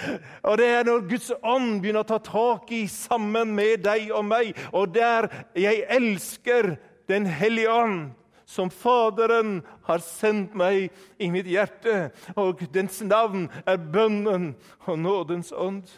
Og 0.43 0.59
Det 0.59 0.67
er 0.67 0.89
når 0.89 1.07
Guds 1.13 1.31
ånd 1.43 1.79
begynner 1.83 2.03
å 2.03 2.09
ta 2.09 2.19
tak 2.19 2.73
i 2.75 2.85
sammen 2.91 3.55
med 3.55 3.85
deg 3.87 4.11
og 4.11 4.27
meg, 4.27 4.51
og 4.73 4.95
der 4.97 5.31
jeg 5.55 5.87
elsker 5.89 6.75
Den 7.05 7.27
hellige 7.29 7.69
ånd, 7.69 8.15
som 8.55 8.71
Faderen 8.71 9.59
har 9.89 10.03
sendt 10.05 10.55
meg 10.55 10.93
i 11.19 11.31
mitt 11.35 11.49
hjerte, 11.51 12.13
og 12.39 12.63
dens 12.75 13.01
navn 13.03 13.49
er 13.67 13.83
bønnen 13.83 14.53
og 14.87 14.99
nådens 15.03 15.51
ånd. 15.51 15.89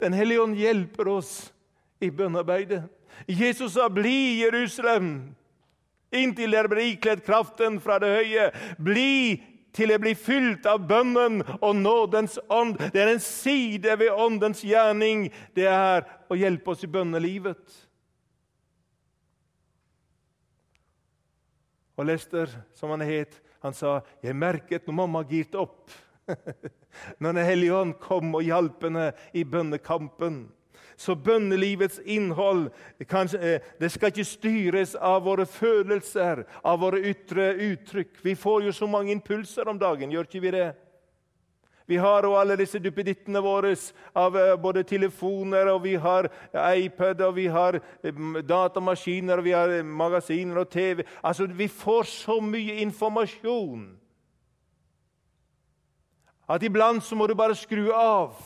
Den 0.00 0.16
hellige 0.16 0.44
ånd 0.44 0.56
hjelper 0.60 1.08
oss 1.16 1.34
i 2.00 2.10
bønnearbeidet. 2.12 2.84
Jesus 3.26 3.72
sa, 3.72 3.88
'Bli 3.88 4.44
Jerusalem' 4.44 5.34
inntil 6.12 6.50
dere 6.50 6.68
blir 6.68 6.92
ikledd 6.94 7.24
kraften 7.24 7.80
fra 7.80 7.98
det 8.02 8.10
høye. 8.16 8.50
Bli 8.78 9.42
til 9.76 9.92
jeg 9.92 10.02
blir 10.02 10.18
fylt 10.18 10.66
av 10.66 10.82
bønnen 10.88 11.42
og 11.60 11.76
nådens 11.76 12.38
ånd. 12.50 12.78
Det 12.92 13.02
er 13.02 13.12
en 13.12 13.22
side 13.22 13.98
ved 13.98 14.10
åndens 14.10 14.64
gjerning. 14.66 15.28
Det 15.54 15.68
er 15.70 16.06
å 16.30 16.38
hjelpe 16.38 16.74
oss 16.74 16.82
i 16.84 16.90
bønnelivet. 16.90 17.62
Og 22.00 22.06
Lester, 22.08 22.48
som 22.74 22.94
han 22.94 23.04
het, 23.04 23.40
han 23.60 23.74
sa, 23.76 24.00
'Jeg 24.22 24.36
merket 24.36 24.86
når 24.86 24.94
mamma 24.94 25.22
girte 25.22 25.58
opp.' 25.58 25.90
når 27.20 27.32
Den 27.32 27.44
hellige 27.44 27.74
ånd 27.74 27.94
kom 28.00 28.34
og 28.34 28.42
hjalp 28.42 28.82
henne 28.82 29.12
i 29.34 29.44
bønnekampen. 29.44 30.48
Så 30.96 31.14
bønnelivets 31.14 32.00
innhold 32.04 32.70
eh, 33.00 33.60
det 33.80 33.90
skal 33.90 34.12
ikke 34.12 34.24
styres 34.24 34.94
av 34.94 35.24
våre 35.24 35.46
følelser, 35.46 36.44
av 36.64 36.80
våre 36.80 37.00
ytre 37.00 37.54
uttrykk. 37.54 38.24
Vi 38.24 38.34
får 38.34 38.64
jo 38.64 38.72
så 38.72 38.86
mange 38.86 39.12
impulser 39.12 39.68
om 39.68 39.78
dagen, 39.78 40.12
gjør 40.12 40.28
ikke 40.28 40.40
vi 40.40 40.50
det? 40.56 40.72
Vi 41.90 41.96
har 41.98 42.22
jo 42.22 42.36
alle 42.38 42.54
disse 42.54 42.78
duppedittene 42.78 43.40
våre 43.42 43.72
av 44.14 44.36
eh, 44.38 44.52
både 44.62 44.84
telefoner, 44.86 45.72
og 45.72 45.80
vi 45.82 45.96
har 45.98 46.28
iPad, 46.54 47.24
og 47.26 47.34
vi 47.34 47.48
har 47.50 47.80
eh, 47.80 48.20
datamaskiner, 48.46 49.40
og 49.40 49.48
vi 49.48 49.56
har 49.56 49.74
magasiner 49.82 50.60
og 50.62 50.70
TV. 50.70 51.02
Altså, 51.22 51.48
Vi 51.50 51.66
får 51.66 52.06
så 52.06 52.38
mye 52.40 52.78
informasjon 52.84 53.88
at 56.50 56.62
iblant 56.62 57.02
så 57.02 57.18
må 57.18 57.26
du 57.26 57.34
bare 57.34 57.58
skru 57.58 57.90
av 57.94 58.38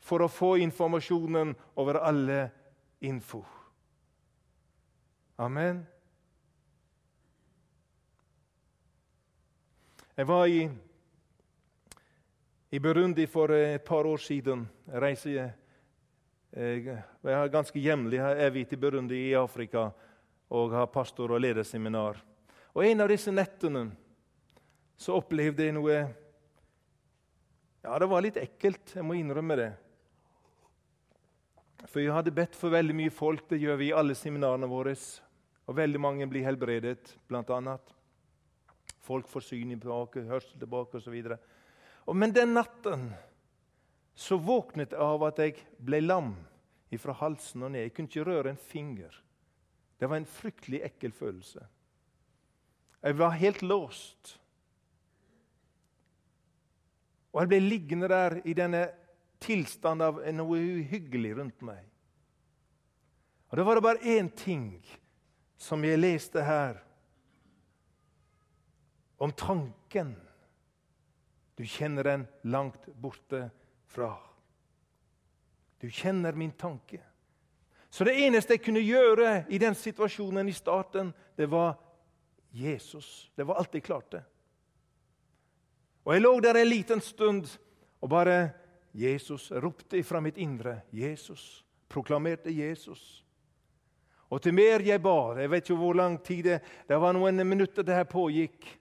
for 0.00 0.24
å 0.24 0.32
få 0.32 0.56
informasjonen 0.64 1.52
over 1.76 2.00
alle 2.00 2.40
info. 3.04 3.44
Amen. 5.36 5.84
Jeg 10.16 10.28
var 10.28 10.46
i, 10.48 10.68
i 12.70 12.78
Burundi 12.78 13.26
for 13.26 13.52
et 13.54 13.84
par 13.84 14.06
år 14.06 14.20
siden. 14.20 14.66
Reiser 14.92 15.30
jeg, 15.32 17.02
har 17.24 17.52
ganske 17.52 17.80
jevnlig 17.80 18.20
er 18.20 18.64
til 18.64 18.80
Burundi 18.80 19.28
i 19.30 19.34
Afrika 19.36 19.90
og 20.50 20.72
har 20.72 20.86
pastor- 20.86 21.32
og 21.32 21.40
lederseminar. 21.40 22.16
Og 22.74 22.84
En 22.84 23.00
av 23.00 23.08
disse 23.08 23.32
nettene 23.32 23.90
så 24.96 25.16
opplevde 25.16 25.64
jeg 25.64 25.74
noe 25.74 26.14
Ja, 27.82 27.98
det 27.98 28.08
var 28.10 28.20
litt 28.20 28.36
ekkelt, 28.36 28.94
jeg 28.94 29.04
må 29.04 29.14
innrømme 29.14 29.56
det. 29.56 29.72
For 31.86 32.02
jeg 32.02 32.12
hadde 32.12 32.34
bedt 32.34 32.56
for 32.58 32.74
veldig 32.74 32.94
mye 32.94 33.10
folk. 33.10 33.46
Det 33.48 33.60
gjør 33.60 33.76
vi 33.78 33.86
i 33.88 33.94
alle 33.94 34.16
seminarene 34.18 34.66
våre. 34.68 34.96
Og 35.68 35.76
veldig 35.76 36.00
mange 36.00 36.26
blir 36.26 36.44
helbredet, 36.44 37.14
bl.a. 37.28 37.76
Folk 39.00 39.28
får 39.30 39.46
syn 39.46 39.70
tilbake, 39.78 40.26
hørsel 40.26 40.58
tilbake 40.58 40.98
osv. 40.98 41.22
Men 42.14 42.32
den 42.32 42.54
natten 42.54 43.10
så 44.18 44.38
våknet 44.40 44.94
jeg 44.94 45.00
av 45.00 45.22
at 45.28 45.38
jeg 45.38 45.58
ble 45.84 46.00
lam 46.00 46.32
fra 46.98 47.14
halsen 47.20 47.66
og 47.66 47.74
ned. 47.74 47.84
Jeg 47.86 47.94
kunne 47.94 48.10
ikke 48.10 48.26
røre 48.26 48.52
en 48.54 48.60
finger. 48.60 49.12
Det 49.98 50.08
var 50.08 50.16
en 50.16 50.30
fryktelig 50.30 50.80
ekkel 50.86 51.12
følelse. 51.12 51.66
Jeg 53.02 53.18
var 53.18 53.36
helt 53.38 53.62
låst. 53.62 54.38
Og 57.32 57.42
jeg 57.42 57.50
ble 57.52 57.60
liggende 57.62 58.08
der 58.10 58.38
i 58.48 58.54
denne 58.56 58.86
tilstand 59.42 60.02
av 60.02 60.22
noe 60.34 60.58
uhyggelig 60.58 61.36
rundt 61.38 61.62
meg. 61.62 61.84
Og 63.48 63.56
Da 63.56 63.64
var 63.64 63.74
det 63.74 63.82
bare 63.82 64.16
én 64.18 64.30
ting 64.34 64.84
som 65.56 65.84
jeg 65.84 65.98
leste 65.98 66.42
her, 66.42 66.82
om 69.18 69.32
tanken. 69.32 70.16
Du 71.58 71.64
kjenner 71.66 72.06
den 72.06 72.26
langt 72.46 72.86
borte 72.86 73.48
fra. 73.90 74.12
Du 75.80 75.90
kjenner 75.90 76.32
min 76.32 76.52
tanke. 76.54 77.00
Så 77.90 78.04
det 78.06 78.14
eneste 78.14 78.54
jeg 78.54 78.62
kunne 78.62 78.82
gjøre 78.84 79.40
i 79.50 79.58
den 79.58 79.74
situasjonen 79.74 80.46
i 80.48 80.54
starten, 80.54 81.10
det 81.34 81.48
var 81.50 81.74
Jesus. 82.54 83.32
Det 83.34 83.46
var 83.48 83.58
alt 83.58 83.74
jeg 83.74 83.82
klarte. 83.82 84.22
Og 86.06 86.14
Jeg 86.14 86.22
lå 86.22 86.32
der 86.40 86.62
en 86.62 86.70
liten 86.70 87.00
stund 87.00 87.50
og 88.00 88.08
bare 88.08 88.50
Jesus 88.94 89.50
ropte 89.50 89.98
fra 90.02 90.20
mitt 90.20 90.38
indre. 90.38 90.80
Jesus. 90.92 91.64
Proklamerte 91.88 92.54
Jesus. 92.54 93.24
Og 94.30 94.42
til 94.42 94.54
mer 94.54 94.80
jeg 94.84 95.02
bar 95.02 95.38
Jeg 95.40 95.50
vet 95.50 95.64
ikke 95.64 95.80
hvor 95.80 95.94
lang 95.94 96.18
tid 96.22 96.42
det 96.44 96.60
Det 96.88 97.00
var 97.00 97.12
noen 97.12 97.48
minutter 97.48 97.82
det 97.82 97.94
her 97.94 98.04
pågikk. 98.04 98.78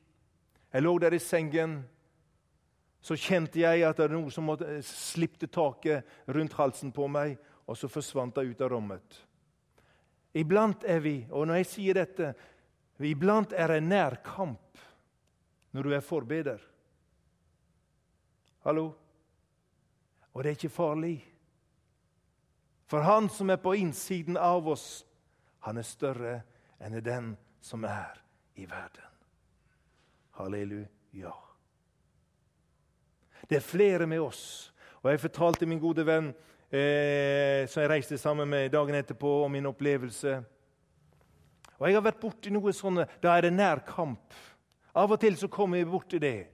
Jeg 0.74 0.82
lå 0.82 0.98
der 1.00 1.14
i 1.14 1.20
sengen. 1.20 1.88
Så 3.08 3.16
kjente 3.16 3.62
jeg 3.62 3.86
at 3.88 3.96
det 3.96 4.10
var 4.10 4.18
noe 4.18 4.32
som 4.34 4.50
eh, 4.58 4.82
slippe 4.84 5.48
taket 5.48 6.28
rundt 6.36 6.58
halsen 6.58 6.92
på 6.92 7.08
meg, 7.08 7.38
og 7.64 7.78
så 7.80 7.88
forsvant 7.92 8.36
det 8.36 8.50
ut 8.50 8.64
av 8.66 8.72
rommet. 8.74 9.22
Iblant 10.36 10.84
er 10.84 11.00
vi, 11.04 11.22
og 11.32 11.48
når 11.48 11.62
jeg 11.62 11.70
sier 11.72 12.00
dette 12.02 12.34
Iblant 12.98 13.52
er 13.54 13.70
det 13.70 13.84
nærkamp 13.86 14.80
når 15.78 15.86
du 15.86 15.92
er 15.94 16.02
forbeder. 16.02 16.64
Hallo? 18.66 18.88
Og 20.34 20.42
det 20.42 20.50
er 20.50 20.58
ikke 20.58 20.74
farlig. 20.74 21.18
For 22.90 23.06
han 23.06 23.30
som 23.30 23.54
er 23.54 23.62
på 23.62 23.76
innsiden 23.78 24.40
av 24.42 24.66
oss, 24.74 25.06
han 25.62 25.78
er 25.78 25.86
større 25.86 26.38
enn 26.82 26.98
den 27.06 27.36
som 27.62 27.86
er 27.86 28.18
i 28.58 28.66
verden. 28.66 29.14
Halleluja. 30.42 31.36
Det 33.46 33.60
er 33.60 33.66
flere 33.66 34.08
med 34.10 34.22
oss. 34.22 34.72
Og 35.04 35.12
Jeg 35.12 35.22
fortalte 35.22 35.68
min 35.70 35.80
gode 35.80 36.04
venn 36.08 36.32
eh, 36.72 37.68
som 37.70 37.84
jeg 37.84 37.92
reiste 37.92 38.18
sammen 38.18 38.50
med 38.50 38.72
dagen 38.74 38.98
etterpå, 38.98 39.44
om 39.46 39.52
min 39.52 39.70
opplevelse. 39.70 40.40
Og 41.78 41.88
Jeg 41.88 41.96
har 41.96 42.06
vært 42.08 42.22
borti 42.22 42.52
noe 42.52 42.74
sånne 42.74 43.06
Da 43.22 43.38
er 43.38 43.48
det 43.48 43.54
nær 43.54 43.84
kamp. 43.86 44.34
Av 44.98 45.12
og 45.12 45.20
til 45.22 45.38
så 45.38 45.48
kommer 45.48 45.78
vi 45.78 45.90
borti 45.92 46.20
det. 46.20 46.48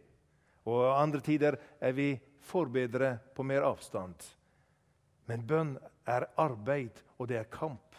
Og 0.68 0.84
andre 0.92 1.22
tider 1.24 1.58
er 1.80 1.96
vi 1.96 2.12
forbedre 2.44 3.18
på 3.36 3.44
mer 3.48 3.64
avstand. 3.64 4.16
Men 5.28 5.46
bønn 5.48 5.78
er 6.08 6.28
arbeid, 6.40 7.00
og 7.18 7.30
det 7.32 7.40
er 7.40 7.52
kamp. 7.52 7.96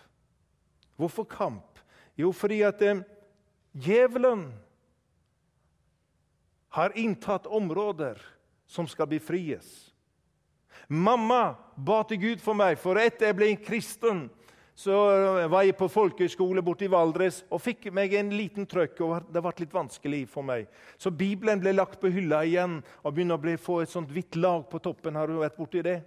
Hvorfor 1.00 1.24
kamp? 1.24 1.80
Jo, 2.20 2.30
fordi 2.32 2.60
at 2.62 2.82
eh, 2.84 3.00
djevelen 3.72 4.46
har 6.76 6.94
inntatt 6.98 7.46
områder 7.46 8.20
som 8.74 8.88
skal 8.90 9.06
befries. 9.10 9.68
Mamma 10.88 11.54
ba 11.76 12.02
til 12.08 12.20
Gud 12.20 12.42
for 12.42 12.58
meg, 12.58 12.76
for 12.80 12.98
etter 13.00 13.30
jeg 13.30 13.38
ble 13.38 13.52
kristen, 13.62 14.26
så 14.74 14.94
var 15.46 15.62
jeg 15.62 15.76
på 15.78 15.86
folkehøyskole 15.86 16.62
borte 16.66 16.88
i 16.88 16.90
Valdres 16.90 17.44
og 17.46 17.62
fikk 17.62 17.86
meg 17.94 18.16
en 18.18 18.32
liten 18.34 18.66
trøkk. 18.66 19.00
og 19.06 19.28
Det 19.30 19.42
ble 19.42 19.52
litt 19.62 19.74
vanskelig 19.74 20.24
for 20.28 20.42
meg. 20.42 20.66
Så 20.98 21.14
Bibelen 21.14 21.62
ble 21.62 21.76
lagt 21.76 22.00
på 22.02 22.10
hylla 22.10 22.42
igjen 22.42 22.80
og 23.02 23.14
begynner 23.14 23.38
å 23.38 23.56
få 23.60 23.80
et 23.84 23.92
sånt 23.92 24.10
hvitt 24.10 24.34
lag 24.34 24.66
på 24.70 24.82
toppen. 24.82 25.14
Har 25.14 25.30
du 25.30 25.38
vært 25.38 25.56
borti 25.56 25.82
det? 25.86 26.00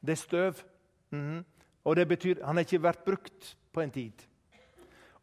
Det 0.00 0.16
er 0.16 0.22
støv. 0.22 0.64
Mm 1.12 1.20
-hmm. 1.20 1.44
Og 1.84 1.96
det 1.96 2.08
betyr 2.08 2.44
han 2.44 2.56
har 2.56 2.64
ikke 2.64 2.82
vært 2.82 3.04
brukt 3.04 3.56
på 3.72 3.80
en 3.80 3.90
tid. 3.90 4.12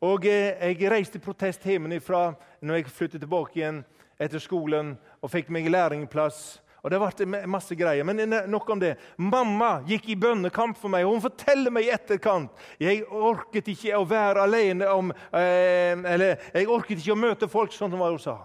Og 0.01 0.25
eh, 0.25 0.77
Jeg 0.77 0.91
reiste 0.91 1.17
i 1.17 1.21
protest 1.21 1.65
hjemmefra 1.65 2.35
når 2.61 2.75
jeg 2.75 2.85
flyttet 2.85 3.21
tilbake 3.21 3.55
igjen 3.55 3.85
etter 4.19 4.39
skolen 4.39 4.97
og 5.21 5.31
fikk 5.31 5.49
meg 5.49 5.69
lærlingplass. 5.69 6.61
Og 6.85 6.91
det 6.93 6.99
ble 7.01 7.41
masse 7.49 7.75
greier. 7.75 8.05
Men 8.05 8.21
nok 8.51 8.69
om 8.69 8.81
det. 8.81 8.95
Mamma 9.17 9.81
gikk 9.87 10.11
i 10.13 10.19
bønnekamp 10.19 10.77
for 10.77 10.93
meg. 10.93 11.05
og 11.05 11.17
Hun 11.17 11.25
forteller 11.25 11.73
meg 11.73 11.87
i 11.87 11.93
etterkant 11.95 12.51
jeg 12.79 13.03
orket 13.09 13.71
ikke 13.73 13.97
å 13.97 14.05
være 14.07 14.43
alene 14.45 14.87
om, 14.93 15.11
eh, 15.33 15.97
eller 15.97 16.37
jeg 16.53 16.69
orket 16.69 16.99
ikke 16.99 17.15
å 17.15 17.19
møte 17.19 17.49
folk, 17.51 17.73
sånn 17.73 17.91
som 17.91 18.03
hun 18.03 18.21
sa. 18.21 18.37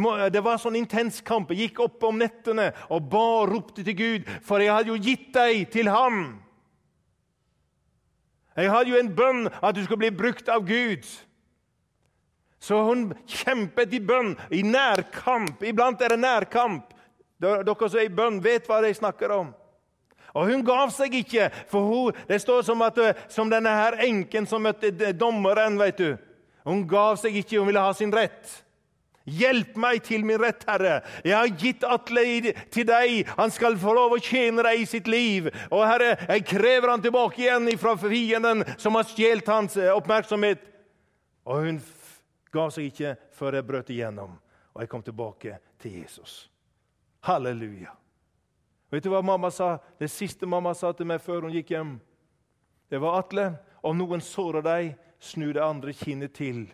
Må, 0.00 0.14
det 0.32 0.40
var 0.40 0.60
sånn 0.60 0.78
intens 0.78 1.20
kamp. 1.20 1.50
Jeg 1.52 1.68
gikk 1.68 1.82
opp 1.84 2.04
om 2.08 2.20
nettene 2.22 2.70
og 2.88 3.10
ba 3.12 3.24
og 3.42 3.50
ropte 3.50 3.84
til 3.84 3.96
Gud, 3.96 4.30
for 4.44 4.62
jeg 4.62 4.72
hadde 4.72 4.88
jo 4.88 5.00
gitt 5.00 5.28
deg 5.34 5.66
til 5.72 5.90
ham. 5.92 6.22
Jeg 8.56 8.72
hadde 8.72 8.92
jo 8.92 9.00
en 9.00 9.12
bønn 9.16 9.44
at 9.60 9.76
du 9.76 9.82
skulle 9.84 10.04
bli 10.06 10.14
brukt 10.16 10.48
av 10.52 10.64
Gud. 10.68 11.04
Så 12.62 12.78
hun 12.86 13.08
kjempet 13.26 13.92
i 13.96 14.00
bønn, 14.00 14.36
i 14.54 14.62
nærkamp. 14.62 15.64
Iblant 15.66 16.02
er 16.04 16.14
det 16.14 16.20
nærkamp. 16.22 16.91
Dere 17.42 17.88
som 17.88 17.98
er 17.98 18.06
i 18.06 18.14
bønn, 18.14 18.40
vet 18.44 18.68
hva 18.70 18.80
jeg 18.86 19.00
snakker 19.00 19.34
om. 19.34 19.52
Og 20.32 20.48
Hun 20.48 20.64
gav 20.64 20.88
seg 20.94 21.14
ikke, 21.18 21.50
for 21.68 21.84
hun, 21.84 22.20
det 22.28 22.40
står 22.40 22.62
som, 22.64 22.82
at, 22.86 22.98
som 23.28 23.50
denne 23.52 23.68
her 23.68 23.98
enken 24.06 24.46
som 24.48 24.62
møtte 24.64 25.12
dommeren. 25.12 25.78
vet 25.78 25.98
du. 25.98 26.16
Hun 26.64 26.86
gav 26.88 27.18
seg 27.20 27.36
ikke, 27.36 27.58
hun 27.58 27.68
ville 27.68 27.82
ha 27.82 27.92
sin 27.92 28.14
rett. 28.14 28.62
Hjelp 29.28 29.76
meg 29.78 30.00
til 30.02 30.24
min 30.26 30.40
rett, 30.40 30.64
Herre. 30.66 31.00
Jeg 31.22 31.36
har 31.36 31.50
gitt 31.58 31.84
Atle 31.86 32.54
til 32.74 32.86
deg. 32.88 33.28
Han 33.38 33.52
skal 33.54 33.78
få 33.78 33.94
lov 33.94 34.16
å 34.16 34.22
tjene 34.22 34.64
deg 34.66 34.82
i 34.82 34.88
sitt 34.88 35.10
liv. 35.10 35.46
Og 35.70 35.84
Herre, 35.86 36.16
jeg 36.26 36.46
krever 36.48 36.90
han 36.90 37.04
tilbake 37.04 37.44
igjen 37.44 37.70
fra 37.78 37.94
fienden 38.00 38.64
som 38.82 38.98
har 38.98 39.06
stjålet 39.06 39.52
hans 39.52 39.78
eh, 39.78 39.94
oppmerksomhet. 39.94 40.64
Og 41.46 41.66
hun 41.66 41.82
gav 42.54 42.72
seg 42.74 42.90
ikke 42.90 43.14
før 43.34 43.58
jeg 43.58 43.68
brøt 43.68 43.94
igjennom, 43.94 44.34
og 44.74 44.82
jeg 44.82 44.90
kom 44.90 45.06
tilbake 45.06 45.58
til 45.82 46.02
Jesus. 46.02 46.51
Halleluja. 47.22 47.92
Vet 48.90 49.04
du 49.04 49.12
hva 49.12 49.22
mamma 49.22 49.50
sa? 49.50 49.76
Det 49.98 50.10
siste 50.10 50.46
mamma 50.46 50.74
sa 50.74 50.90
til 50.92 51.08
meg 51.08 51.22
før 51.22 51.46
hun 51.46 51.54
gikk 51.54 51.70
hjem, 51.72 51.92
det 52.92 52.98
var 53.00 53.22
Atle, 53.22 53.46
om 53.80 53.96
noen 53.96 54.20
sårer 54.20 54.64
deg, 54.66 54.90
snu 55.22 55.46
det 55.54 55.62
andre 55.64 55.94
kinnet 55.96 56.34
til. 56.36 56.66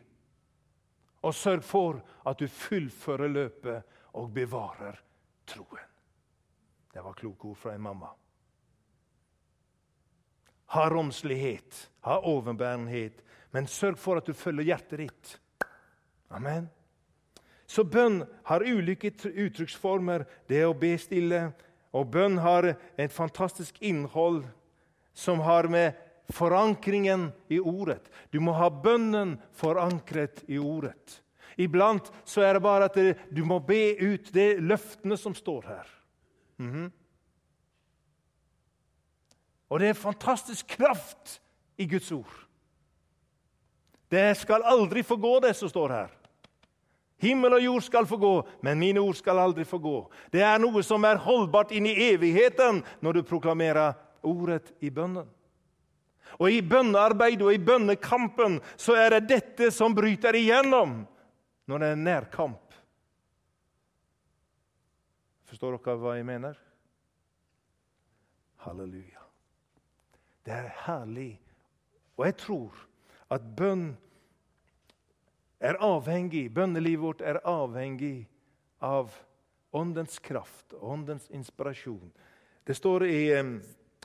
Og 1.23 1.35
sørg 1.37 1.63
for 1.63 2.01
at 2.27 2.41
du 2.41 2.49
fullfører 2.51 3.31
løpet 3.31 4.01
og 4.19 4.33
bevarer 4.35 4.99
troen. 5.47 5.85
Det 6.91 7.05
var 7.05 7.15
kloke 7.15 7.53
ord 7.53 7.61
fra 7.61 7.77
en 7.77 7.85
mamma. 7.85 8.09
Ha 10.75 10.89
romslighet, 10.91 11.85
ha 12.09 12.19
overbærenhet, 12.19 13.23
men 13.55 13.71
sørg 13.71 14.01
for 14.01 14.19
at 14.19 14.27
du 14.27 14.35
følger 14.35 14.73
hjertet 14.73 15.05
ditt. 15.05 15.37
Amen. 16.35 16.67
Så 17.69 17.85
bønn 17.85 18.23
har 18.49 18.65
ulike 18.65 19.13
uttrykksformer. 19.13 20.25
Det 20.49 20.65
å 20.65 20.75
be 20.77 20.95
stille. 21.01 21.51
Og 21.93 22.09
bønn 22.13 22.39
har 22.41 22.73
et 22.97 23.13
fantastisk 23.13 23.77
innhold 23.85 24.47
som 25.13 25.43
har 25.45 25.69
med 25.69 25.97
forankringen 26.33 27.29
i 27.49 27.59
ordet. 27.61 28.03
Du 28.33 28.41
må 28.41 28.55
ha 28.57 28.69
bønnen 28.73 29.37
forankret 29.57 30.45
i 30.49 30.59
ordet. 30.61 31.21
Iblant 31.59 32.09
så 32.29 32.45
er 32.47 32.55
det 32.57 32.63
bare 32.63 32.89
at 32.89 32.99
du 33.35 33.43
må 33.45 33.59
be 33.65 33.97
ut 33.99 34.31
de 34.33 34.53
løftene 34.63 35.17
som 35.19 35.35
står 35.35 35.63
her. 35.67 35.89
Mm 36.59 36.73
-hmm. 36.73 36.91
Og 39.69 39.81
det 39.81 39.89
er 39.89 39.93
fantastisk 39.93 40.67
kraft 40.67 41.43
i 41.77 41.87
Guds 41.87 42.13
ord. 42.13 42.47
Det 44.11 44.37
skal 44.37 44.63
aldri 44.65 45.03
få 45.03 45.17
gå, 45.17 45.41
det 45.41 45.57
som 45.57 45.69
står 45.69 45.89
her. 45.89 46.18
Himmel 47.19 47.57
og 47.57 47.65
jord 47.65 47.83
skal 47.83 48.07
få 48.07 48.17
gå, 48.17 48.35
men 48.63 48.79
mine 48.79 49.03
ord 49.03 49.17
skal 49.19 49.41
aldri 49.43 49.65
få 49.67 49.81
gå. 49.83 49.97
Det 50.31 50.43
er 50.47 50.61
noe 50.63 50.85
som 50.87 51.03
er 51.09 51.19
holdbart 51.23 51.73
inn 51.75 51.89
i 51.91 51.97
evigheten 52.13 52.85
når 53.03 53.19
du 53.19 53.27
proklamerer 53.27 53.97
ordet 54.23 54.71
i 54.81 54.91
bønnen. 54.95 55.27
Og 56.39 56.53
I 56.53 56.61
bønnearbeidet 56.63 57.43
og 57.43 57.55
i 57.55 57.63
bønnekampen 57.63 58.61
så 58.79 58.95
er 59.01 59.17
det 59.17 59.29
dette 59.33 59.71
som 59.75 59.97
bryter 59.97 60.37
igjennom 60.39 61.01
når 61.69 61.83
det 61.83 61.91
er 61.91 62.03
nærkamp. 62.05 62.65
Forstår 65.49 65.79
dere 65.79 65.97
hva 65.99 66.15
jeg 66.19 66.27
mener? 66.29 66.59
Halleluja. 68.63 69.25
Det 70.45 70.55
er 70.55 70.69
herlig. 70.85 71.33
Og 72.19 72.27
jeg 72.29 72.37
tror 72.45 72.85
at 73.33 73.45
bønn 73.57 73.91
er 75.61 75.79
avhengig, 75.83 76.49
bønnelivet 76.55 77.03
vårt 77.03 77.21
er 77.21 77.41
avhengig 77.45 78.29
av 78.81 79.13
åndens 79.75 80.19
kraft, 80.19 80.75
åndens 80.81 81.31
inspirasjon. 81.31 82.13
Det 82.65 82.75
står 82.75 83.07
i, 83.07 83.23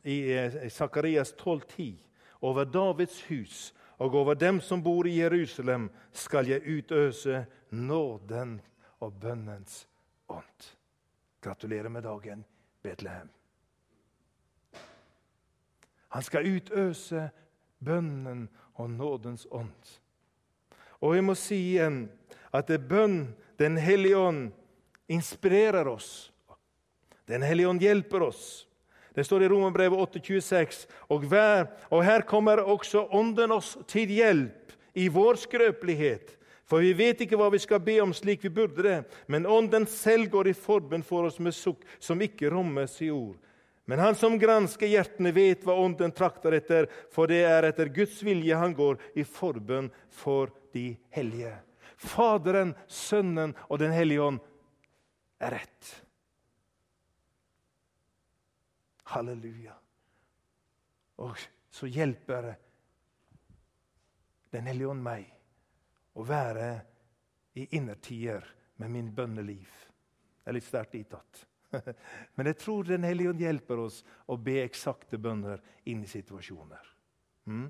i 0.03 0.69
Sakarias 0.69 1.33
12,10 1.35 1.95
over 2.39 2.65
Davids 2.65 3.21
hus 3.29 3.73
og 3.97 4.15
over 4.15 4.35
dem 4.35 4.61
som 4.61 4.81
bor 4.83 5.07
i 5.07 5.19
Jerusalem, 5.19 5.89
skal 6.11 6.47
jeg 6.49 6.65
utøse 6.65 7.45
nåden 7.69 8.57
og 8.99 9.13
bønnens 9.21 9.85
ånd. 10.27 10.67
Gratulerer 11.41 11.89
med 11.89 12.03
dagen, 12.03 12.43
Betlehem. 12.81 13.29
Han 16.13 16.23
skal 16.23 16.47
utøse 16.47 17.29
bønnen 17.79 18.49
og 18.73 18.89
nådens 18.89 19.47
ånd. 19.51 19.99
Og 21.03 21.17
jeg 21.17 21.25
må 21.27 21.35
si 21.35 21.59
igjen 21.73 22.05
at 22.55 22.69
det 22.71 22.85
bønn 22.87 23.33
Den 23.59 23.75
hellige 23.77 24.17
ånd 24.17 24.47
inspirerer 25.07 25.85
oss. 25.87 26.31
Den 27.29 27.43
hellige 27.45 27.69
ånd 27.69 27.83
hjelper 27.83 28.23
oss. 28.25 28.65
Det 29.13 29.23
står 29.27 29.43
i 29.45 29.49
Romerbrevet 29.51 30.17
8,26. 30.17 30.87
Og, 31.13 31.27
og 31.93 32.01
her 32.03 32.25
kommer 32.25 32.63
også 32.65 33.05
Ånden 33.13 33.53
oss 33.53 33.75
til 33.87 34.09
hjelp 34.09 34.73
i 34.97 35.05
vår 35.07 35.37
skrøpelighet. 35.45 36.33
For 36.65 36.81
vi 36.81 36.95
vet 36.97 37.21
ikke 37.21 37.37
hva 37.37 37.51
vi 37.53 37.61
skal 37.61 37.83
be 37.83 37.99
om 38.01 38.13
slik 38.15 38.43
vi 38.47 38.49
burde 38.53 38.83
det, 38.85 38.99
men 39.27 39.45
Ånden 39.45 39.85
selv 39.89 40.31
går 40.33 40.49
i 40.49 40.57
forbønn 40.57 41.05
for 41.05 41.27
oss 41.27 41.37
med 41.43 41.53
sukk 41.53 41.83
som 42.01 42.21
ikke 42.23 42.49
rommes 42.49 42.95
i 43.05 43.11
ord. 43.13 43.37
Men 43.85 43.99
han 43.99 44.15
som 44.15 44.37
gransker 44.39 44.87
hjertene, 44.87 45.33
vet 45.35 45.65
hva 45.67 45.75
Ånden 45.75 46.13
trakter 46.15 46.55
etter, 46.55 46.87
for 47.11 47.27
det 47.27 47.41
er 47.43 47.67
etter 47.67 47.91
Guds 47.91 48.21
vilje 48.23 48.55
han 48.55 48.75
går 48.77 49.01
i 49.19 49.25
forbønn 49.27 49.89
for 50.13 50.53
de 50.75 50.93
hellige. 51.11 51.51
Faderen, 51.99 52.73
Sønnen 52.87 53.55
og 53.67 53.79
Den 53.79 53.91
hellige 53.95 54.23
ånd 54.23 54.39
er 55.43 55.57
rett. 55.59 55.91
Halleluja. 59.13 59.75
Og 61.21 61.37
så 61.73 61.87
hjelper 61.91 62.53
Den 64.53 64.67
hellige 64.69 64.89
ånd 64.93 65.03
meg 65.03 65.27
å 66.13 66.23
være 66.23 66.67
i 67.57 67.65
innertier 67.75 68.45
med 68.77 68.91
min 68.93 69.09
bønneliv. 69.15 69.67
Det 70.43 70.51
er 70.51 70.55
litt 70.55 70.67
sterkt 70.67 70.95
ittatt. 70.97 71.47
Men 72.35 72.49
jeg 72.51 72.59
tror 72.61 72.83
Den 72.87 73.05
hellige 73.07 73.31
ånd 73.33 73.41
hjelper 73.41 73.81
oss 73.85 74.01
å 74.29 74.37
be 74.37 74.59
eksakte 74.63 75.19
bønner 75.21 75.61
inn 75.89 76.03
i 76.03 76.09
situasjoner. 76.09 76.91
Mm? 77.49 77.65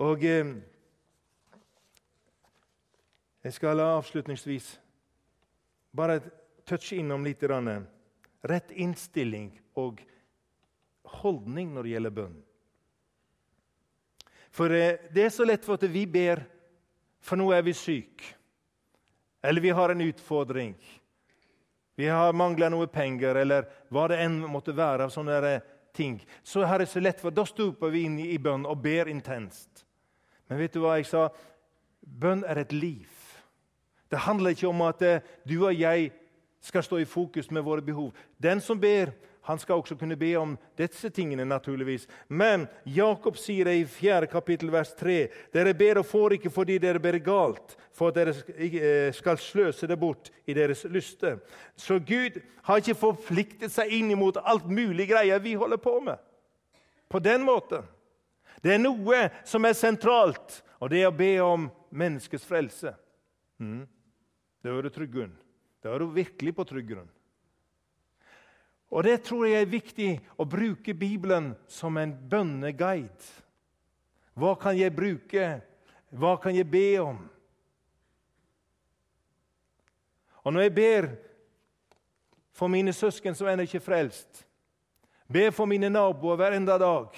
Og 0.00 0.26
eh, 0.26 0.52
Jeg 3.40 3.56
skal 3.56 3.80
avslutningsvis 3.80 4.74
bare 5.96 6.20
touche 6.68 6.98
innom 7.00 7.24
litt. 7.24 7.42
Rann, 7.42 7.86
rett 8.44 8.70
innstilling 8.70 9.48
og 9.80 10.02
holdning 11.22 11.72
når 11.72 11.86
det 11.86 11.94
gjelder 11.94 12.16
bønn. 12.18 12.38
For 14.52 14.74
eh, 14.76 15.00
det 15.14 15.24
er 15.24 15.32
så 15.32 15.46
lett 15.48 15.64
for 15.64 15.80
at 15.80 15.88
vi 15.88 16.04
ber 16.04 16.44
for 17.20 17.40
nå 17.40 17.50
er 17.52 17.64
vi 17.64 17.74
syke. 17.76 18.36
Eller 19.42 19.60
vi 19.60 19.72
har 19.72 19.92
en 19.92 20.00
utfordring. 20.04 20.74
Vi 22.00 22.06
har 22.08 22.32
mangla 22.32 22.70
noe 22.72 22.86
penger, 22.88 23.36
eller 23.42 23.66
hva 23.92 24.06
det 24.08 24.22
enn 24.24 24.38
måtte 24.48 24.72
være. 24.72 25.04
av 25.04 25.10
sånne 25.12 25.34
eh, 25.44 25.64
ting. 25.92 26.14
Så 26.42 26.62
er 26.64 26.80
det 26.80 26.86
så 26.88 27.00
lett, 27.00 27.20
for 27.20 27.30
Da 27.30 27.44
stuper 27.44 27.92
vi 27.92 28.06
inn 28.08 28.16
i 28.24 28.38
bønn 28.40 28.64
og 28.64 28.80
ber 28.80 29.10
intenst. 29.12 29.84
Men 30.48 30.62
vet 30.62 30.72
du 30.72 30.80
hva 30.80 30.94
jeg 30.96 31.10
sa? 31.10 31.26
Bønn 32.00 32.40
er 32.48 32.62
et 32.62 32.72
liv. 32.72 33.10
Det 34.08 34.24
handler 34.24 34.56
ikke 34.56 34.70
om 34.70 34.80
at 34.88 35.04
eh, 35.04 35.20
du 35.44 35.58
og 35.58 35.76
jeg 35.76 36.08
skal 36.64 36.86
stå 36.88 37.02
i 37.02 37.04
fokus 37.04 37.50
med 37.50 37.68
våre 37.68 37.84
behov. 37.84 38.14
Den 38.40 38.64
som 38.64 38.80
ber, 38.80 39.12
han 39.42 39.58
skal 39.58 39.80
også 39.80 39.96
kunne 39.96 40.16
be 40.20 40.34
om 40.36 40.56
disse 40.78 41.08
tingene, 41.10 41.44
naturligvis. 41.48 42.06
Men 42.28 42.66
Jakob 42.84 43.38
sier 43.40 43.64
det 43.64 43.76
i 43.80 43.86
4. 43.88 44.26
kapittel, 44.30 44.70
vers 44.72 44.92
3.: 44.98 45.28
Dere 45.52 45.74
ber 45.74 46.02
og 46.02 46.06
får 46.06 46.36
ikke 46.36 46.52
fordi 46.52 46.78
dere 46.78 47.00
ber 47.00 47.18
galt, 47.24 47.76
for 47.92 48.10
at 48.10 48.18
dere 48.18 48.34
eh, 48.56 49.12
skal 49.16 49.38
sløse 49.40 49.88
det 49.88 49.98
bort 49.98 50.30
i 50.46 50.54
deres 50.54 50.84
lyster. 50.84 51.38
Så 51.76 51.98
Gud 51.98 52.40
har 52.62 52.82
ikke 52.82 52.94
forpliktet 52.94 53.72
seg 53.72 53.92
inn 53.96 54.12
mot 54.18 54.36
alt 54.44 54.68
mulig 54.68 55.08
greier 55.08 55.40
vi 55.40 55.54
holder 55.54 55.80
på 55.80 56.00
med. 56.00 56.18
på 57.10 57.18
den 57.18 57.42
måten. 57.42 57.82
Det 58.62 58.74
er 58.74 58.78
noe 58.78 59.30
som 59.44 59.64
er 59.64 59.72
sentralt, 59.74 60.60
og 60.78 60.90
det 60.92 61.00
er 61.02 61.08
å 61.08 61.16
be 61.16 61.32
om 61.42 61.64
menneskets 61.90 62.44
frelse. 62.46 62.92
Mm. 63.58 63.88
Da 64.62 64.70
er 64.70 64.82
du 64.86 64.90
trygg 64.94 65.10
grunn. 65.10 65.32
Da 65.82 65.90
er 65.90 65.98
du 65.98 66.12
virkelig 66.14 66.54
på 66.54 66.64
trygg 66.68 66.86
grunn. 66.92 67.08
Og 68.90 69.04
Det 69.04 69.22
tror 69.22 69.46
jeg 69.46 69.62
er 69.62 69.70
viktig 69.70 70.10
å 70.34 70.44
bruke 70.44 70.94
Bibelen 70.94 71.52
som 71.70 71.96
en 71.96 72.10
bønneguide. 72.10 73.28
Hva 74.34 74.56
kan 74.58 74.74
jeg 74.78 74.94
bruke? 74.94 75.60
Hva 76.10 76.34
kan 76.42 76.56
jeg 76.56 76.66
be 76.66 76.98
om? 76.98 77.20
Og 80.42 80.52
når 80.52 80.66
jeg 80.66 80.74
ber 80.74 81.08
for 82.56 82.72
mine 82.72 82.92
søsken 82.92 83.36
som 83.36 83.48
ennå 83.48 83.66
ikke 83.66 83.78
er 83.78 83.84
frelst, 83.84 84.44
ber 85.30 85.52
for 85.54 85.70
mine 85.70 85.90
naboer 85.92 86.40
hver 86.40 86.56
enda 86.56 86.78
dag, 86.80 87.14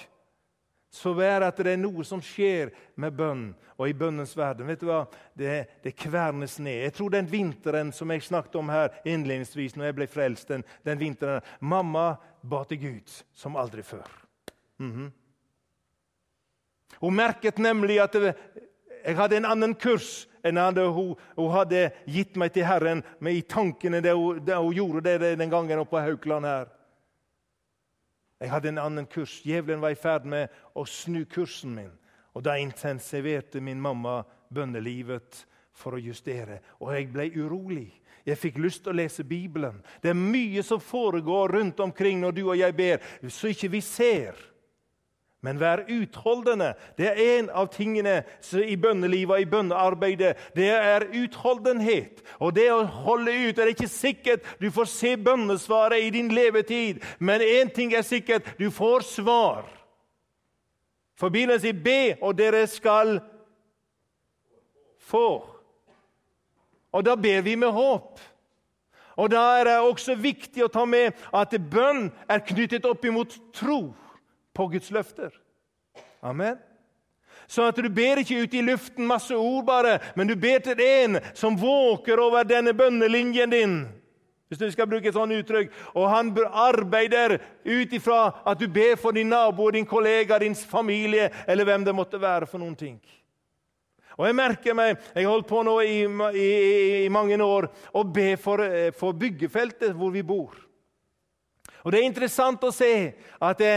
så 0.93 1.13
være 1.17 1.47
at 1.49 1.57
det 1.65 1.71
er 1.73 1.79
noe 1.81 2.03
som 2.05 2.21
skjer 2.21 2.69
med 3.01 3.15
bønn 3.17 3.47
og 3.79 3.87
i 3.89 3.95
bønnens 3.97 4.35
verden. 4.37 4.67
Vet 4.69 4.83
du 4.83 4.91
hva? 4.91 4.99
Det, 5.33 5.55
det 5.81 5.95
kvernes 5.97 6.59
ned. 6.61 6.83
Jeg 6.85 6.93
tror 6.93 7.15
den 7.15 7.29
vinteren 7.31 7.89
som 7.95 8.13
jeg 8.13 8.21
snakket 8.27 8.59
om 8.61 8.69
her 8.69 8.93
innledningsvis, 9.01 9.73
når 9.75 9.89
jeg 9.89 9.97
ble 9.97 10.07
frelst, 10.11 10.51
den, 10.53 10.65
den 10.85 11.01
vinteren 11.01 11.41
Mamma 11.65 12.13
ba 12.45 12.61
til 12.69 12.81
Gud 12.83 13.15
som 13.33 13.57
aldri 13.57 13.81
før. 13.81 14.05
Mm 14.77 14.91
-hmm. 14.91 15.09
Hun 17.01 17.15
merket 17.15 17.57
nemlig 17.57 17.99
at 17.99 18.13
det, 18.13 18.35
jeg 19.05 19.17
hadde 19.17 19.37
en 19.37 19.45
annen 19.45 19.75
kurs 19.75 20.27
enn 20.43 20.57
hun, 20.57 21.15
hun, 21.35 21.51
hadde 21.51 21.91
gitt 22.05 22.35
meg 22.35 22.53
til 22.53 22.65
Herren 22.65 23.03
med 23.19 23.33
i 23.33 23.41
tankene 23.41 24.01
da 24.01 24.13
hun, 24.13 24.39
hun, 24.39 24.73
gjorde 24.73 25.01
det 25.01 25.39
den 25.39 25.49
gangen 25.49 25.79
oppe 25.79 25.89
på 25.89 25.99
Haukeland 25.99 26.45
her. 26.45 26.65
Jeg 28.43 28.51
hadde 28.51 28.73
en 28.73 28.81
annen 28.81 29.05
kurs. 29.07 29.37
Djevelen 29.45 29.79
var 29.79 29.93
i 29.95 29.99
ferd 29.99 30.25
med 30.27 30.51
å 30.75 30.83
snu 30.83 31.21
kursen 31.31 31.71
min. 31.77 31.91
Og 32.35 32.43
Da 32.43 32.57
intensiverte 32.59 33.61
min 33.63 33.79
mamma 33.79 34.23
bønnelivet 34.51 35.45
for 35.71 35.95
å 35.95 36.01
justere. 36.01 36.59
Og 36.81 36.91
jeg 36.91 37.07
ble 37.13 37.29
urolig. 37.39 37.87
Jeg 38.25 38.39
fikk 38.39 38.59
lyst 38.59 38.83
til 38.83 38.91
å 38.91 38.97
lese 38.99 39.23
Bibelen. 39.23 39.79
Det 40.01 40.11
er 40.11 40.19
mye 40.19 40.63
som 40.63 40.79
foregår 40.83 41.55
rundt 41.55 41.79
omkring 41.83 42.19
når 42.19 42.35
du 42.35 42.43
og 42.43 42.57
jeg 42.59 42.75
ber, 42.75 42.99
så 43.27 43.51
ikke 43.51 43.71
vi 43.71 43.81
ser. 43.83 44.35
Men 45.43 45.59
vær 45.59 45.83
utholdende. 45.91 46.69
Det 46.97 47.09
er 47.09 47.17
en 47.37 47.49
av 47.51 47.67
tingene 47.73 48.21
i 48.63 48.77
bønnelivet 48.79 49.35
og 49.35 49.41
i 49.43 49.47
bønnearbeidet. 49.51 50.37
Det 50.55 50.69
er 50.71 51.03
utholdenhet. 51.19 52.21
Og 52.39 52.53
det 52.55 52.69
å 52.71 52.85
holde 53.03 53.33
ut 53.49 53.59
er 53.59 53.73
ikke 53.73 53.89
sikkert 53.91 54.47
du 54.61 54.69
får 54.71 54.87
se 54.87 55.15
bønnesvaret 55.19 56.05
i 56.05 56.13
din 56.15 56.31
levetid, 56.31 57.03
men 57.19 57.43
én 57.43 57.73
ting 57.75 57.91
er 57.91 58.07
sikkert 58.07 58.53
du 58.59 58.69
får 58.71 59.03
svar. 59.03 59.65
For 61.19 61.29
Bibelen 61.29 61.59
sier 61.59 61.73
'be, 61.73 62.17
og 62.21 62.37
dere 62.37 62.67
skal 62.67 63.19
få'. 64.97 65.43
Og 66.91 67.05
da 67.05 67.15
ber 67.15 67.41
vi 67.41 67.55
med 67.55 67.71
håp. 67.71 68.19
Og 69.15 69.31
Da 69.31 69.59
er 69.59 69.63
det 69.63 69.79
også 69.79 70.15
viktig 70.15 70.63
å 70.63 70.67
ta 70.67 70.85
med 70.85 71.13
at 71.33 71.53
bønn 71.71 72.11
er 72.29 72.39
knyttet 72.39 72.85
opp 72.85 73.05
imot 73.05 73.37
tro 73.53 73.93
på 74.53 74.67
Guds 74.71 74.91
løfter. 74.93 75.33
Amen. 76.23 76.59
Sånn 77.49 77.67
at 77.69 77.79
du 77.81 77.89
ber 77.91 78.21
ikke 78.21 78.45
ut 78.45 78.53
i 78.55 78.63
luften 78.63 79.07
masse 79.07 79.35
ord, 79.35 79.65
bare, 79.67 79.97
men 80.15 80.29
du 80.29 80.35
ber 80.39 80.61
til 80.63 80.79
en 80.79 81.19
som 81.35 81.57
våker 81.59 82.21
over 82.21 82.47
denne 82.47 82.73
bønnelinjen 82.77 83.51
din. 83.51 83.75
Hvis 84.47 84.61
du 84.61 84.69
skal 84.69 84.85
bruke 84.85 85.09
et 85.09 85.15
sånt 85.17 85.33
uttrykk. 85.33 85.71
Og 85.97 86.05
han 86.11 86.29
arbeider 86.45 87.39
ut 87.65 87.93
ifra 87.97 88.27
at 88.45 88.59
du 88.61 88.67
ber 88.69 88.99
for 89.01 89.15
din 89.15 89.31
nabo, 89.33 89.71
din 89.73 89.87
kollega, 89.89 90.37
din 90.39 90.55
familie 90.55 91.31
eller 91.47 91.65
hvem 91.65 91.85
det 91.87 91.95
måtte 91.95 92.21
være 92.21 92.45
for 92.45 92.61
noen 92.61 92.75
ting. 92.77 92.99
Og 94.13 94.27
Jeg 94.27 94.35
merker 94.37 94.75
meg, 94.77 94.99
jeg 95.15 95.25
har 95.25 95.31
holdt 95.33 95.49
på 95.49 95.63
nå 95.65 95.79
i, 95.81 96.03
i, 96.37 96.49
i 97.05 97.09
mange 97.09 97.39
år, 97.41 97.65
å 97.97 98.03
be 98.05 98.35
for, 98.37 98.61
eh, 98.61 98.91
for 98.93 99.17
byggefeltet 99.17 99.95
hvor 99.97 100.13
vi 100.13 100.21
bor. 100.21 100.53
Og 101.83 101.91
Det 101.91 101.99
er 101.99 102.05
interessant 102.05 102.61
å 102.63 102.71
se 102.71 102.93
at 103.41 103.57
det, 103.57 103.73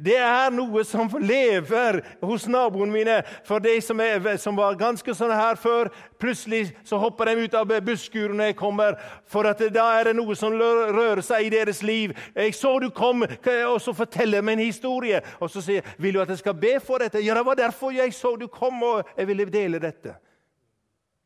det 0.00 0.16
er 0.16 0.48
noe 0.54 0.80
som 0.88 1.10
lever 1.20 2.00
hos 2.24 2.46
naboene 2.48 2.92
mine. 2.92 3.16
For 3.44 3.60
de 3.60 3.74
som, 3.84 4.00
er, 4.00 4.36
som 4.40 4.56
var 4.56 4.78
ganske 4.80 5.12
sånn 5.16 5.34
her 5.34 5.58
før, 5.60 5.90
plutselig 6.20 6.70
så 6.88 6.96
hopper 7.02 7.28
de 7.28 7.44
ut 7.44 7.56
av 7.58 7.74
busskuren 7.84 8.40
når 8.40 8.50
jeg 8.50 8.58
kommer. 8.62 8.96
For 9.28 9.44
da 9.44 9.84
er 9.98 10.08
det 10.08 10.16
noe 10.16 10.36
som 10.38 10.56
rører 10.56 11.20
seg 11.24 11.50
i 11.50 11.52
deres 11.52 11.82
liv. 11.84 12.16
'Jeg 12.34 12.54
så 12.54 12.78
du 12.80 12.88
kom', 12.90 13.26
og 13.68 13.80
så 13.80 13.92
forteller 13.92 14.40
meg 14.40 14.58
en 14.58 14.66
historie. 14.66 15.20
Og 15.40 15.50
så 15.50 15.60
sier 15.60 15.82
jeg, 15.82 15.94
'Vil 15.98 16.14
du 16.14 16.20
at 16.20 16.28
jeg 16.28 16.38
skal 16.38 16.54
be 16.54 16.80
for 16.80 16.98
dette?' 16.98 17.20
'Ja, 17.20 17.34
det 17.34 17.46
var 17.46 17.54
derfor 17.54 17.90
jeg 17.90 18.14
så 18.14 18.36
du 18.36 18.46
kom, 18.46 18.82
og 18.82 19.04
jeg 19.16 19.26
ville 19.26 19.44
dele 19.44 19.78
dette.' 19.78 20.16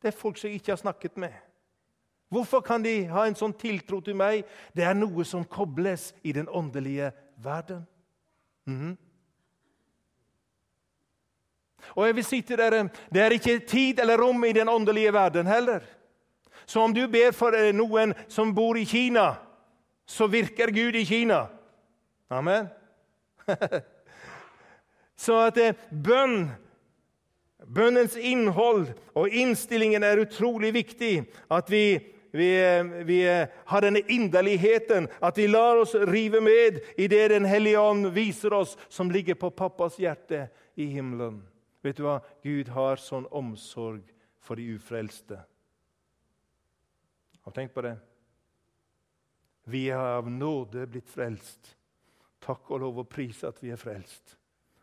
Det 0.02 0.08
er 0.08 0.18
folk 0.18 0.36
som 0.36 0.50
jeg 0.50 0.54
ikke 0.54 0.72
har 0.72 0.76
snakket 0.76 1.16
med. 1.16 1.32
Hvorfor 2.28 2.60
kan 2.60 2.82
de 2.82 3.06
ha 3.06 3.24
en 3.26 3.34
sånn 3.34 3.54
tiltro 3.54 4.00
til 4.00 4.16
meg? 4.16 4.44
Det 4.76 4.84
er 4.84 4.94
noe 4.94 5.24
som 5.24 5.44
kobles 5.44 6.12
i 6.22 6.32
den 6.32 6.48
åndelige 6.48 7.12
verden. 7.38 7.86
Mm. 8.64 8.96
Og 11.94 12.06
jeg 12.06 12.16
vil 12.16 12.24
si 12.24 12.40
til 12.42 12.58
dere, 12.58 12.88
Det 13.12 13.22
er 13.22 13.30
ikke 13.30 13.58
tid 13.58 14.00
eller 14.00 14.18
rom 14.18 14.44
i 14.44 14.52
den 14.52 14.68
åndelige 14.68 15.12
verden 15.12 15.46
heller. 15.46 15.80
Så 16.66 16.80
om 16.80 16.94
du 16.94 17.06
ber 17.08 17.30
for 17.32 17.52
eh, 17.52 17.74
noen 17.74 18.14
som 18.28 18.54
bor 18.54 18.76
i 18.76 18.84
Kina, 18.84 19.34
så 20.06 20.26
virker 20.26 20.72
Gud 20.72 20.94
i 20.94 21.04
Kina. 21.04 21.46
Amen. 22.30 22.68
så 25.24 25.46
at 25.46 25.58
eh, 25.58 25.74
bønn 25.90 26.50
Bønnens 27.64 28.16
innhold 28.16 28.90
og 29.16 29.28
innstillingen 29.32 30.02
er 30.04 30.20
utrolig 30.20 30.74
viktig. 30.74 31.24
At 31.50 31.70
vi 31.72 31.96
vi, 32.34 32.82
vi, 33.04 33.46
har 33.64 33.80
denne 33.80 34.00
inderligheten, 34.10 35.06
at 35.20 35.38
vi 35.38 35.46
lar 35.46 35.76
oss 35.76 35.94
rive 35.94 36.40
med 36.42 36.80
i 36.96 37.06
det 37.08 37.28
Den 37.28 37.44
hellige 37.44 37.78
ånd 37.78 38.08
viser 38.10 38.52
oss, 38.52 38.76
som 38.88 39.10
ligger 39.10 39.34
på 39.38 39.50
pappas 39.50 39.98
hjerte 39.98 40.48
i 40.74 40.88
himmelen. 40.96 41.44
Vet 41.82 42.00
du 42.00 42.02
hva? 42.02 42.16
Gud 42.42 42.72
har 42.74 42.98
sånn 42.98 43.28
omsorg 43.30 44.02
for 44.42 44.58
de 44.58 44.66
ufrelste. 44.74 45.38
Har 47.44 47.54
du 47.54 47.60
tenkt 47.60 47.74
på 47.76 47.86
det? 47.86 47.94
Vi 49.70 49.86
er 49.94 50.18
av 50.18 50.26
nåde 50.26 50.88
blitt 50.90 51.14
frelst. 51.14 51.76
Takk 52.42 52.74
og 52.74 52.82
lov 52.82 52.98
og 53.04 53.10
pris 53.14 53.44
at 53.46 53.62
vi 53.62 53.70
er 53.70 53.78
frelst. 53.78 54.34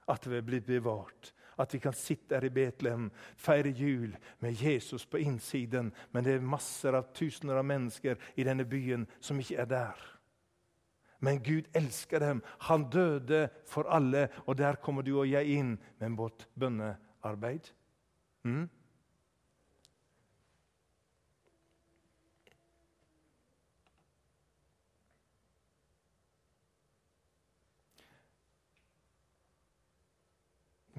At 0.08 0.24
vi 0.24 0.40
er 0.40 0.48
blitt 0.48 0.72
bevart 0.72 1.34
at 1.62 1.74
vi 1.74 1.80
kan 1.84 1.95
sitte 1.95 2.36
her 2.36 2.47
i 2.47 2.54
Betlehem, 2.54 3.10
feire 3.38 3.69
jul 3.69 4.15
med 4.39 4.58
Jesus 4.62 5.06
på 5.06 5.21
innsiden. 5.21 5.91
Men 6.12 6.26
det 6.26 6.36
er 6.36 6.47
masser 6.54 6.97
av 6.97 7.12
tusener 7.13 7.60
av 7.62 7.67
mennesker 7.67 8.19
i 8.36 8.45
denne 8.47 8.65
byen 8.65 9.08
som 9.19 9.39
ikke 9.39 9.62
er 9.62 9.69
der. 9.71 10.08
Men 11.21 11.41
Gud 11.43 11.69
elsker 11.78 12.19
dem. 12.19 12.41
Han 12.67 12.89
døde 12.89 13.50
for 13.69 13.86
alle, 13.89 14.28
og 14.45 14.58
der 14.58 14.80
kommer 14.82 15.06
du 15.06 15.13
og 15.19 15.30
jeg 15.30 15.58
inn 15.60 15.76
med 16.00 16.17
vårt 16.17 16.47
bønnearbeid. 16.58 17.69
Mm? 18.43 18.65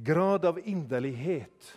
Grad 0.05 0.45
av 0.45 0.59
inderlighet 0.59 1.73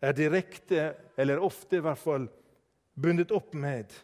er 0.00 0.14
direkte, 0.14 0.92
eller 1.16 1.42
ofte 1.42 1.78
i 1.78 1.82
hvert 1.82 2.00
fall, 2.00 2.28
bundet 2.94 3.32
opp 3.34 3.54
med 3.54 3.94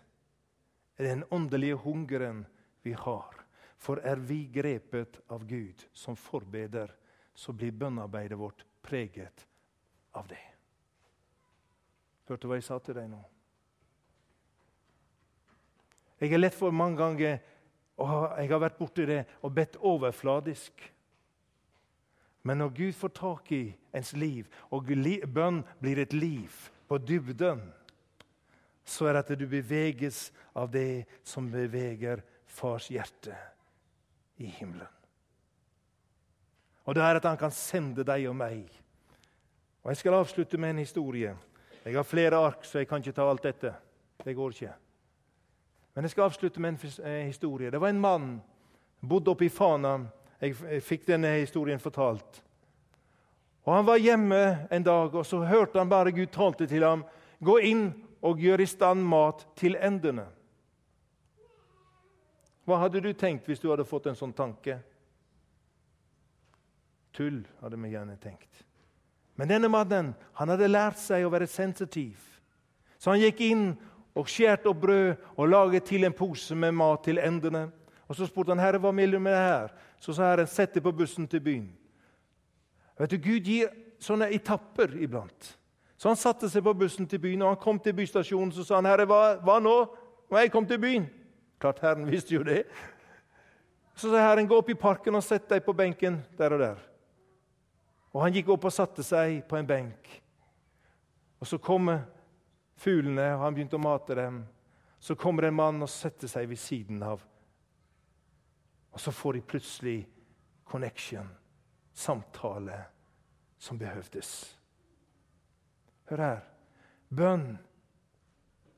den 0.98 1.24
åndelige 1.34 1.78
hungeren 1.84 2.44
vi 2.82 2.94
har. 2.98 3.40
For 3.78 4.00
er 4.00 4.16
vi 4.16 4.44
grepet 4.48 5.20
av 5.28 5.44
Gud 5.46 5.84
som 5.92 6.16
forbeder, 6.16 6.92
så 7.34 7.52
blir 7.52 7.74
bønnearbeidet 7.74 8.38
vårt 8.38 8.64
preget 8.82 9.46
av 10.14 10.28
det. 10.30 10.40
Hørte 12.28 12.46
du 12.46 12.48
hva 12.48 12.58
jeg 12.58 12.66
sa 12.66 12.78
til 12.80 12.96
deg 12.96 13.10
nå? 13.10 13.20
Jeg 16.22 16.32
er 16.32 16.40
lett 16.40 16.56
for 16.56 16.72
mange 16.72 16.96
ganger, 16.96 17.40
og 18.00 18.12
jeg 18.38 18.50
har 18.54 18.62
vært 18.62 18.78
borti 18.78 19.04
det, 19.08 19.24
og 19.42 19.52
bedt 19.52 19.76
overfladisk. 19.82 20.86
Men 22.44 22.60
når 22.60 22.74
Gud 22.76 22.92
får 22.92 23.08
tak 23.16 23.52
i 23.52 23.62
ens 23.96 24.12
liv, 24.12 24.46
og 24.70 24.84
bønn 25.32 25.62
blir 25.80 25.98
et 25.98 26.12
liv 26.12 26.52
på 26.88 26.98
dybden, 26.98 27.62
så 28.84 29.06
er 29.08 29.12
det 29.16 29.24
at 29.24 29.38
du 29.40 29.46
beveges 29.48 30.32
av 30.54 30.68
det 30.70 31.06
som 31.24 31.48
beveger 31.50 32.20
fars 32.46 32.90
hjerte 32.92 33.32
i 34.36 34.46
himmelen. 34.46 34.90
Og 36.84 36.94
det 36.94 37.02
er 37.02 37.16
at 37.16 37.24
han 37.24 37.40
kan 37.40 37.50
sende 37.50 38.04
deg 38.04 38.28
og 38.28 38.36
meg. 38.36 38.68
Og 39.82 39.90
Jeg 39.90 39.96
skal 39.96 40.20
avslutte 40.20 40.58
med 40.58 40.70
en 40.70 40.84
historie. 40.84 41.36
Jeg 41.84 41.96
har 41.96 42.02
flere 42.02 42.36
ark, 42.36 42.64
så 42.64 42.78
jeg 42.78 42.88
kan 42.88 43.00
ikke 43.00 43.12
ta 43.12 43.24
alt 43.28 43.42
dette. 43.42 43.72
Det 44.24 44.36
går 44.36 44.50
ikke. 44.50 44.74
Men 45.94 46.04
jeg 46.04 46.10
skal 46.10 46.22
avslutte 46.28 46.60
med 46.60 46.68
en 46.68 47.04
eh, 47.04 47.26
historie. 47.26 47.70
Det 47.70 47.80
var 47.80 47.88
en 47.88 48.00
mann 48.00 48.42
bodde 49.08 49.30
oppe 49.30 49.44
i 49.44 49.52
Fana 49.52 49.98
Jeg, 50.40 50.56
jeg 50.70 50.82
fikk 50.82 51.06
denne 51.08 51.30
historien 51.38 51.80
fortalt. 51.80 52.42
Og 53.64 53.72
Han 53.72 53.86
var 53.86 54.02
hjemme 54.02 54.40
en 54.70 54.84
dag, 54.84 55.14
og 55.14 55.26
så 55.26 55.40
hørte 55.44 55.78
han 55.78 55.88
bare 55.88 56.12
Gud 56.12 56.32
talte 56.32 56.66
til 56.66 56.84
ham. 56.84 57.04
Gå 57.40 57.58
inn 57.64 57.86
og 58.24 58.40
gjør 58.40 58.60
i 58.60 58.66
stand 58.68 59.04
mat 59.04 59.46
til 59.56 59.76
endene. 59.80 60.26
Hva 62.64 62.80
hadde 62.80 63.02
du 63.04 63.12
tenkt 63.12 63.48
hvis 63.48 63.60
du 63.60 63.68
hadde 63.70 63.84
fått 63.88 64.08
en 64.08 64.16
sånn 64.16 64.32
tanke? 64.36 64.78
Tull, 67.14 67.42
hadde 67.60 67.80
vi 67.80 67.92
gjerne 67.92 68.16
tenkt. 68.20 68.64
Men 69.36 69.50
denne 69.50 69.68
mannen 69.70 70.12
han 70.38 70.52
hadde 70.52 70.70
lært 70.70 71.00
seg 71.00 71.26
å 71.26 71.32
være 71.32 71.48
sensitiv. 71.50 72.16
Så 72.98 73.12
han 73.12 73.20
gikk 73.20 73.42
inn 73.44 73.66
og 74.14 74.30
skjærte 74.30 74.70
opp 74.70 74.80
brød 74.84 75.24
og 75.34 75.48
laget 75.50 75.88
til 75.90 76.06
en 76.06 76.16
pose 76.16 76.56
med 76.56 76.76
mat 76.78 77.04
til 77.04 77.20
endene. 77.20 77.66
Og 78.08 78.16
Så 78.16 78.26
spurte 78.28 78.52
han 78.52 78.60
herre, 78.60 78.78
hva 78.78 78.92
vil 78.92 79.16
du 79.16 79.18
med 79.18 79.32
det 79.32 79.40
her? 79.40 79.74
Så 80.00 80.12
sa 80.12 80.30
herren, 80.30 80.46
sett 80.46 80.74
deg 80.74 80.84
på 80.84 80.92
bussen 80.92 81.28
til 81.28 81.40
byen. 81.40 81.68
Vet 82.98 83.10
du, 83.10 83.18
Gud 83.18 83.48
gir 83.48 83.70
sånne 84.02 84.28
etapper 84.34 84.92
iblant. 85.02 85.54
Så 85.96 86.10
han 86.10 86.18
satte 86.20 86.50
seg 86.52 86.64
på 86.66 86.74
bussen 86.76 87.06
til 87.08 87.22
byen, 87.22 87.42
og 87.42 87.54
han 87.54 87.62
kom 87.62 87.78
til 87.80 87.94
bystasjonen. 87.96 88.52
Så 88.52 88.66
sa 88.66 88.76
han, 88.76 88.88
herre, 88.90 89.06
hva, 89.08 89.38
hva 89.40 89.60
nå? 89.62 89.76
Er 90.34 90.46
jeg 90.46 90.52
kom 90.52 90.66
til 90.66 90.80
byen. 90.82 91.06
Klart 91.62 91.80
Herren 91.84 92.08
visste 92.10 92.34
jo 92.34 92.42
det. 92.44 92.64
Så 93.94 94.10
sa 94.10 94.18
Herren, 94.18 94.48
gå 94.50 94.56
opp 94.58 94.70
i 94.72 94.78
parken 94.78 95.14
og 95.14 95.22
sett 95.22 95.46
deg 95.48 95.62
på 95.64 95.72
benken 95.76 96.18
der 96.38 96.56
og 96.56 96.60
der. 96.60 96.80
Og 98.14 98.22
Han 98.22 98.34
gikk 98.34 98.50
opp 98.54 98.66
og 98.66 98.74
satte 98.74 99.04
seg 99.06 99.44
på 99.48 99.56
en 99.56 99.68
benk. 99.68 100.10
Og 101.40 101.46
Så 101.46 101.58
kommer 101.58 102.02
fuglene, 102.76 103.34
og 103.36 103.44
han 103.44 103.54
begynte 103.54 103.78
å 103.78 103.82
mate 103.82 104.16
dem. 104.18 104.42
Så 105.00 105.14
kommer 105.14 105.46
en 105.46 105.54
mann 105.54 105.82
og 105.82 105.90
setter 105.92 106.28
seg 106.28 106.48
ved 106.48 106.58
siden 106.58 107.02
av. 107.02 107.22
Og 108.94 109.00
så 109.02 109.12
får 109.12 109.32
de 109.36 109.40
plutselig 109.42 109.96
connection, 110.64 111.28
samtale, 111.92 112.78
som 113.58 113.78
behøvdes. 113.78 114.30
Hør 116.10 116.22
her. 116.22 116.40
Bønn 117.14 117.58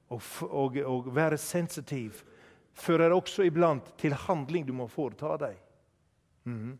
og, 0.08 0.22
og, 0.48 0.76
og 0.84 1.12
være 1.14 1.38
sensitiv 1.38 2.22
fører 2.76 3.14
også 3.14 3.46
iblant 3.46 3.94
til 3.98 4.14
handling 4.26 4.66
du 4.68 4.74
må 4.76 4.88
foreta 4.92 5.36
deg. 5.40 5.62
Mm 6.44 6.76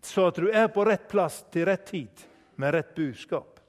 så 0.00 0.28
at 0.28 0.36
du 0.36 0.48
er 0.48 0.68
på 0.72 0.84
rett 0.86 1.08
plass 1.10 1.42
til 1.52 1.66
rett 1.68 1.86
tid 1.86 2.26
med 2.58 2.74
rett 2.74 2.94
budskap. 2.94 3.60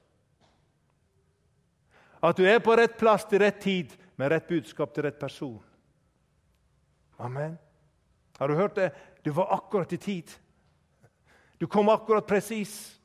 At 2.20 2.36
du 2.36 2.44
er 2.46 2.60
på 2.62 2.76
rett 2.76 2.98
plass 3.00 3.26
til 3.28 3.42
rett 3.42 3.60
tid 3.62 3.92
med 4.20 4.30
rett 4.32 4.48
budskap 4.48 4.94
til 4.94 5.06
rett 5.06 5.18
person. 5.18 5.58
Amen. 7.20 7.56
Har 8.40 8.48
du 8.48 8.54
hørt 8.54 8.76
det? 8.76 8.90
Du 9.22 9.30
var 9.30 9.52
akkurat 9.52 9.92
i 9.92 9.96
tid. 9.96 10.30
Du 11.58 11.66
kom 11.66 11.88
akkurat 11.88 12.26
presis. 12.26 13.00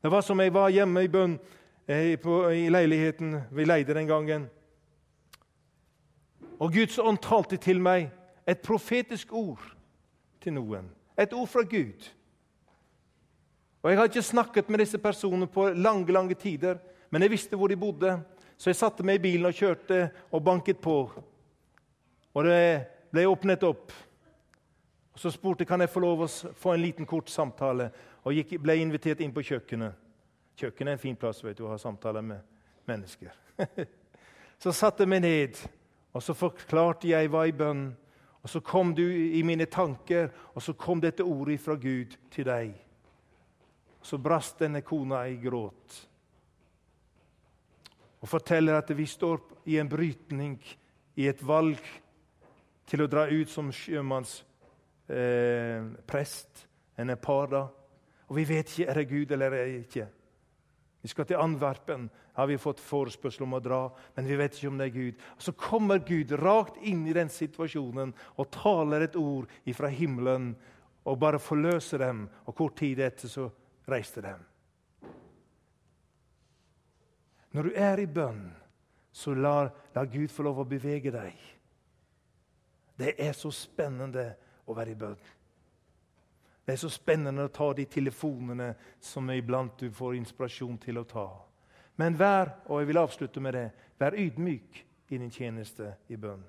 Det 0.00 0.10
var 0.10 0.20
som 0.20 0.40
jeg 0.40 0.54
var 0.54 0.72
hjemme 0.74 1.04
i 1.06 1.10
bønn 1.10 1.36
eh, 1.86 2.18
i 2.18 2.66
leiligheten 2.70 3.36
vi 3.54 3.64
leide 3.64 3.94
den 3.94 4.06
gangen. 4.10 4.48
Og 6.58 6.74
Guds 6.74 6.98
ånd 6.98 7.20
talte 7.22 7.56
til 7.56 7.78
meg 7.78 8.10
et 8.46 8.66
profetisk 8.66 9.32
ord 9.32 9.62
til 10.42 10.56
noen. 10.58 10.90
Et 11.14 11.32
ord 11.32 11.46
fra 11.46 11.62
Gud. 11.62 12.10
Og 13.82 13.90
Jeg 13.90 13.98
har 13.98 14.10
ikke 14.10 14.22
snakket 14.22 14.68
med 14.68 14.82
disse 14.82 14.98
personene 14.98 15.46
på 15.46 15.68
lange 15.70 16.12
lange 16.12 16.34
tider, 16.34 16.82
men 17.10 17.22
jeg 17.22 17.30
visste 17.30 17.56
hvor 17.56 17.70
de 17.70 17.76
bodde. 17.78 18.18
Så 18.58 18.70
jeg 18.70 18.82
satte 18.82 19.06
meg 19.06 19.20
i 19.20 19.24
bilen 19.28 19.46
og 19.46 19.54
kjørte 19.54 20.10
og 20.32 20.44
banket 20.44 20.82
på. 20.82 20.98
Og 22.36 22.44
det 22.44 22.60
ble 23.12 23.24
åpnet 23.30 23.64
opp. 23.64 23.94
Og 25.14 25.20
Så 25.20 25.32
spurte 25.32 25.64
kan 25.64 25.80
jeg 25.80 25.90
få 25.90 26.02
lov 26.04 26.26
å 26.26 26.28
få 26.28 26.74
en 26.74 26.82
liten 26.82 27.08
kort 27.08 27.32
samtale, 27.32 27.88
og 28.26 28.34
gikk, 28.36 28.58
ble 28.60 28.76
invitert 28.82 29.22
inn 29.24 29.32
på 29.32 29.44
kjøkkenet. 29.46 29.94
Kjøkkenet 30.60 30.90
er 30.90 30.98
en 30.98 31.00
fin 31.00 31.16
plass 31.16 31.42
vet 31.44 31.56
du, 31.56 31.64
å 31.64 31.72
ha 31.72 31.78
samtaler 31.80 32.24
med 32.24 32.42
mennesker. 32.88 33.32
så 34.62 34.72
satte 34.72 35.04
jeg 35.04 35.12
meg 35.14 35.24
ned, 35.24 35.60
og 36.12 36.24
så 36.24 36.36
forklarte 36.36 37.08
jeg 37.08 37.32
hva 37.32 37.46
i 37.48 37.56
bønn 37.56 37.88
og 38.46 38.50
så 38.50 38.60
kom 38.62 38.92
du 38.94 39.02
i 39.02 39.40
mine 39.42 39.66
tanker, 39.66 40.28
og 40.54 40.62
så 40.62 40.70
kom 40.78 41.00
dette 41.02 41.24
ordet 41.26 41.56
fra 41.58 41.74
Gud 41.74 42.12
til 42.30 42.46
deg. 42.46 42.76
Så 43.98 44.20
brast 44.22 44.60
denne 44.62 44.84
kona 44.86 45.24
i 45.26 45.34
gråt 45.42 45.96
og 48.22 48.30
forteller 48.30 48.78
at 48.78 48.92
vi 48.94 49.04
står 49.06 49.42
i 49.66 49.80
en 49.82 49.90
brytning, 49.90 50.54
i 51.18 51.26
et 51.26 51.42
valg 51.42 51.82
til 52.86 53.02
å 53.02 53.10
dra 53.10 53.26
ut 53.28 53.50
som 53.50 53.72
sjømannsprest 53.74 56.62
eh, 56.62 56.66
en 57.02 57.16
da. 57.50 57.66
Og 58.26 58.38
vi 58.38 58.44
vet 58.48 58.70
ikke 58.70 58.90
er 58.90 58.94
det 59.00 59.10
Gud 59.10 59.32
eller 59.32 59.52
er 59.52 59.66
det 59.66 59.80
ikke. 59.84 60.06
Vi 61.02 61.08
skal 61.12 61.26
til 61.28 61.38
Anverpen, 61.38 62.08
har 62.34 62.46
vi 62.50 62.56
fått 62.58 62.80
forespørsel 62.82 63.44
om 63.46 63.54
å 63.54 63.62
dra, 63.62 63.82
men 64.16 64.26
vi 64.26 64.38
vet 64.40 64.56
ikke 64.56 64.72
om 64.72 64.78
det 64.80 64.88
er 64.88 64.96
Gud. 64.96 65.14
Og 65.36 65.42
Så 65.42 65.52
kommer 65.52 65.98
Gud 66.02 66.32
rakt 66.40 66.76
inn 66.82 67.06
i 67.06 67.14
den 67.14 67.30
situasjonen 67.30 68.14
og 68.36 68.50
taler 68.50 69.00
et 69.06 69.16
ord 69.16 69.46
fra 69.76 69.88
himmelen 69.88 70.56
og 71.06 71.20
bare 71.22 71.38
forløser 71.38 72.02
dem. 72.02 72.26
Og 72.46 72.56
kort 72.58 72.76
tid 72.80 72.98
etter 73.06 73.30
så 73.30 73.46
reiste 73.86 74.20
dem. 74.24 74.42
Når 77.54 77.62
du 77.62 77.72
er 77.78 78.02
i 78.02 78.10
bønn, 78.10 78.50
så 79.14 79.32
lar, 79.32 79.70
lar 79.94 80.10
Gud 80.12 80.28
få 80.28 80.42
lov 80.44 80.58
å 80.60 80.68
bevege 80.68 81.14
deg. 81.14 81.55
Det 82.96 83.14
er 83.20 83.32
så 83.36 83.50
spennende 83.52 84.30
å 84.66 84.74
være 84.74 84.92
i 84.94 84.98
bønn. 84.98 85.18
Det 86.66 86.74
er 86.74 86.80
så 86.80 86.90
spennende 86.90 87.44
å 87.46 87.52
ta 87.54 87.68
de 87.76 87.84
telefonene 87.86 88.72
som 89.00 89.28
iblant 89.30 89.76
du 89.78 89.90
får 89.94 90.16
inspirasjon 90.18 90.78
til 90.82 90.98
å 90.98 91.04
ta. 91.06 91.28
Men 91.96 92.16
vær 92.18 92.50
og 92.66 92.80
jeg 92.80 92.90
vil 92.90 93.00
avslutte 93.00 93.40
med 93.40 93.54
det, 93.54 93.66
vær 93.98 94.16
ydmyk 94.18 94.82
i 95.08 95.20
din 95.20 95.30
tjeneste 95.30 95.92
i 96.10 96.18
bønn. 96.18 96.42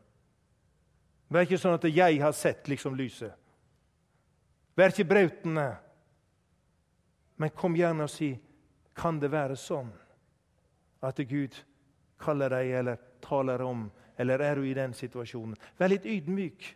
Vær 1.29 1.45
ikke 1.45 1.59
sånn 1.59 1.75
at 1.75 1.83
'jeg 1.83 2.21
har 2.21 2.31
sett' 2.31 2.67
liksom 2.67 2.95
lyset. 2.95 3.33
Vær 4.75 4.89
ikke 4.89 5.09
brautende. 5.09 5.77
Men 7.37 7.49
kom 7.49 7.75
gjerne 7.75 8.03
og 8.03 8.09
si 8.09 8.39
'Kan 8.95 9.19
det 9.19 9.31
være 9.31 9.55
sånn 9.55 9.91
at 11.01 11.15
Gud 11.15 11.63
kaller 12.19 12.49
deg 12.49 12.71
eller 12.71 12.97
taler 13.21 13.61
om', 13.61 13.91
eller 14.18 14.41
er 14.41 14.55
du 14.55 14.65
i 14.68 14.76
den 14.78 14.93
situasjonen? 14.97 15.57
Vær 15.78 15.91
litt 15.91 16.05
ydmyk. 16.05 16.68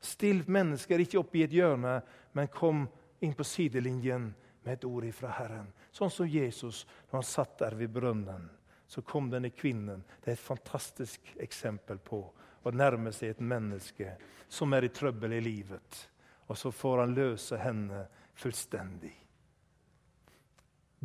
Still 0.00 0.42
mennesker 0.46 1.00
ikke 1.02 1.20
opp 1.22 1.34
i 1.36 1.44
et 1.46 1.54
hjørne, 1.56 1.98
men 2.36 2.52
kom 2.52 2.84
inn 3.24 3.34
på 3.34 3.46
sidelinjen 3.46 4.28
med 4.66 4.72
et 4.74 4.84
ord 4.84 5.06
fra 5.16 5.32
Herren. 5.38 5.70
Sånn 5.92 6.12
som 6.12 6.28
Jesus 6.28 6.84
når 7.08 7.18
han 7.20 7.26
satt 7.26 7.58
der 7.62 7.76
ved 7.78 7.94
brønnen. 7.94 8.48
Så 8.86 9.02
kom 9.02 9.30
denne 9.30 9.50
kvinnen. 9.50 10.04
Det 10.22 10.30
er 10.30 10.36
et 10.36 10.42
fantastisk 10.42 11.32
eksempel 11.42 11.98
på 11.98 12.20
å 12.66 12.72
nærme 12.74 13.12
seg 13.14 13.32
et 13.32 13.42
menneske 13.42 14.12
som 14.48 14.74
er 14.76 14.86
i 14.86 14.92
trøbbel 14.94 15.38
i 15.38 15.42
livet. 15.42 16.02
Og 16.46 16.58
så 16.58 16.70
får 16.70 17.02
han 17.02 17.14
løse 17.16 17.58
henne 17.58 18.04
fullstendig. 18.38 19.14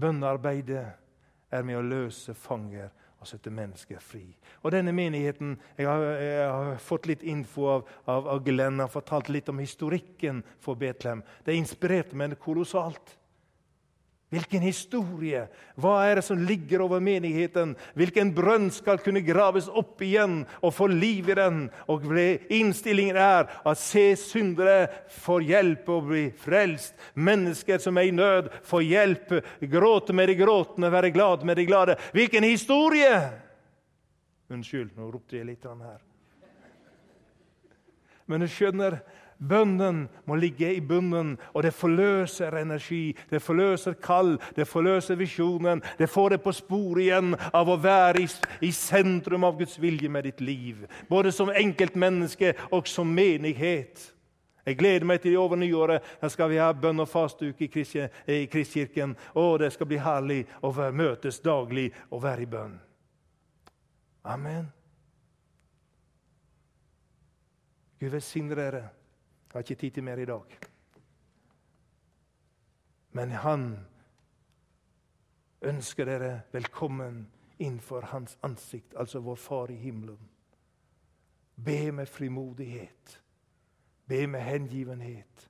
Bønnearbeidet 0.02 0.86
er 1.52 1.66
med 1.66 1.80
å 1.80 1.86
løse 1.86 2.36
fanger 2.38 2.92
og 3.22 3.30
sette 3.30 3.53
mennesker 3.53 4.01
fri. 4.01 4.24
Og 4.63 4.74
denne 4.74 4.91
menigheten, 4.91 5.59
Jeg 5.78 5.88
har, 5.88 6.01
jeg 6.01 6.49
har 6.49 6.78
fått 6.78 7.05
litt 7.07 7.24
info 7.24 7.67
av, 7.67 7.88
av, 8.07 8.28
av 8.28 8.43
Glenn. 8.43 8.80
har 8.80 8.89
fortalt 8.89 9.30
litt 9.30 9.49
om 9.49 9.59
historikken 9.59 10.43
for 10.59 10.76
Betlehem. 10.76 11.24
Det 11.45 11.55
inspirerte 11.55 12.15
meg 12.15 12.39
kolossalt. 12.39 13.17
Hvilken 14.32 14.64
historie! 14.64 15.42
Hva 15.76 15.98
er 16.08 16.16
det 16.18 16.24
som 16.24 16.40
ligger 16.40 16.86
over 16.86 17.02
menigheten? 17.04 17.74
Hvilken 18.00 18.30
brønn 18.32 18.70
skal 18.72 19.02
kunne 19.04 19.20
graves 19.28 19.68
opp 19.68 20.00
igjen 20.08 20.46
og 20.64 20.72
få 20.72 20.88
liv 20.88 21.28
i 21.34 21.36
den? 21.36 21.66
Og 21.92 22.08
Innstillingen 22.48 23.20
er 23.20 23.50
at 23.52 23.82
se 23.82 24.06
syndere 24.16 24.88
får 25.20 25.44
hjelp 25.50 25.92
og 25.92 26.08
bli 26.14 26.24
frelst. 26.40 26.96
Mennesker 27.20 27.84
som 27.84 28.00
er 28.00 28.08
i 28.08 28.16
nød, 28.16 28.48
får 28.64 28.88
hjelp. 28.88 29.34
Gråte 29.74 30.16
med 30.16 30.32
de 30.32 30.40
gråtende, 30.40 30.94
være 30.96 31.12
glad 31.12 31.44
med 31.44 31.60
de 31.60 31.68
glade. 31.68 31.98
Hvilken 32.16 32.48
historie! 32.48 33.12
Unnskyld, 34.52 34.96
nå 34.96 35.12
ropte 35.12 35.42
jeg 35.42 35.50
litt 35.52 35.68
her. 35.68 36.00
Men 38.32 38.46
du 38.46 38.48
skjønner, 38.48 39.02
Bønnen 39.42 40.04
må 40.30 40.36
ligge 40.38 40.68
i 40.76 40.82
bunnen, 40.86 41.34
og 41.54 41.64
det 41.66 41.74
forløser 41.74 42.60
energi, 42.60 43.16
det 43.30 43.42
forløser 43.42 43.96
kall, 43.98 44.36
det 44.56 44.68
forløser 44.70 45.18
visjonen. 45.18 45.82
Det 45.98 46.10
får 46.10 46.36
deg 46.36 46.44
på 46.44 46.54
sporet 46.54 47.08
igjen 47.08 47.34
av 47.50 47.72
å 47.74 47.80
være 47.82 48.22
i, 48.22 48.28
i, 48.62 48.70
sentrum 48.76 49.48
av 49.48 49.58
Guds 49.58 49.80
vilje 49.82 50.10
med 50.14 50.30
ditt 50.30 50.46
liv. 50.46 50.86
Både 51.10 51.34
som 51.34 51.50
enkeltmenneske 51.50 52.54
og 52.70 52.86
som 52.88 53.10
menighet. 53.10 54.12
Jeg 54.62 54.78
gleder 54.78 55.10
meg 55.10 55.24
til 55.26 55.39
over 55.42 55.58
nyåret. 55.58 56.06
Da 56.22 56.30
skal 56.30 56.54
vi 56.54 56.62
ha 56.62 56.70
bønn 56.78 57.02
og 57.02 57.10
fastuke 57.10 57.66
i, 57.66 57.86
i 58.30 58.46
Kristkirken. 58.46 59.18
Og 59.34 59.58
det 59.66 59.74
skal 59.74 59.89
bli 59.89 59.98
herlig 59.98 60.44
å 60.62 60.70
møtes 60.94 61.42
daglig 61.42 61.89
og 62.12 62.22
være 62.30 62.46
i 62.46 62.52
bønn. 62.54 62.80
Amen. 64.22 64.70
Gud 67.98 68.14
velsigne 68.14 68.54
dere. 68.58 69.01
Jeg 69.52 69.58
har 69.58 69.64
ikke 69.68 69.76
tid 69.76 69.91
til 69.91 70.04
mer 70.04 70.18
i 70.18 70.26
dag. 70.26 70.60
Men 73.12 73.32
han 73.32 73.64
ønsker 75.62 76.08
dere 76.08 76.30
velkommen 76.54 77.26
innenfor 77.60 78.06
hans 78.14 78.38
ansikt, 78.47 78.93
altså 78.95 79.20
vår 79.20 79.36
Far 79.36 79.72
i 79.72 79.76
himmelen. 79.76 80.30
Be 81.66 81.91
med 81.91 82.08
frimodighet. 82.08 83.22
Be 84.08 84.28
med 84.28 84.39
hengivenhet. 84.39 85.49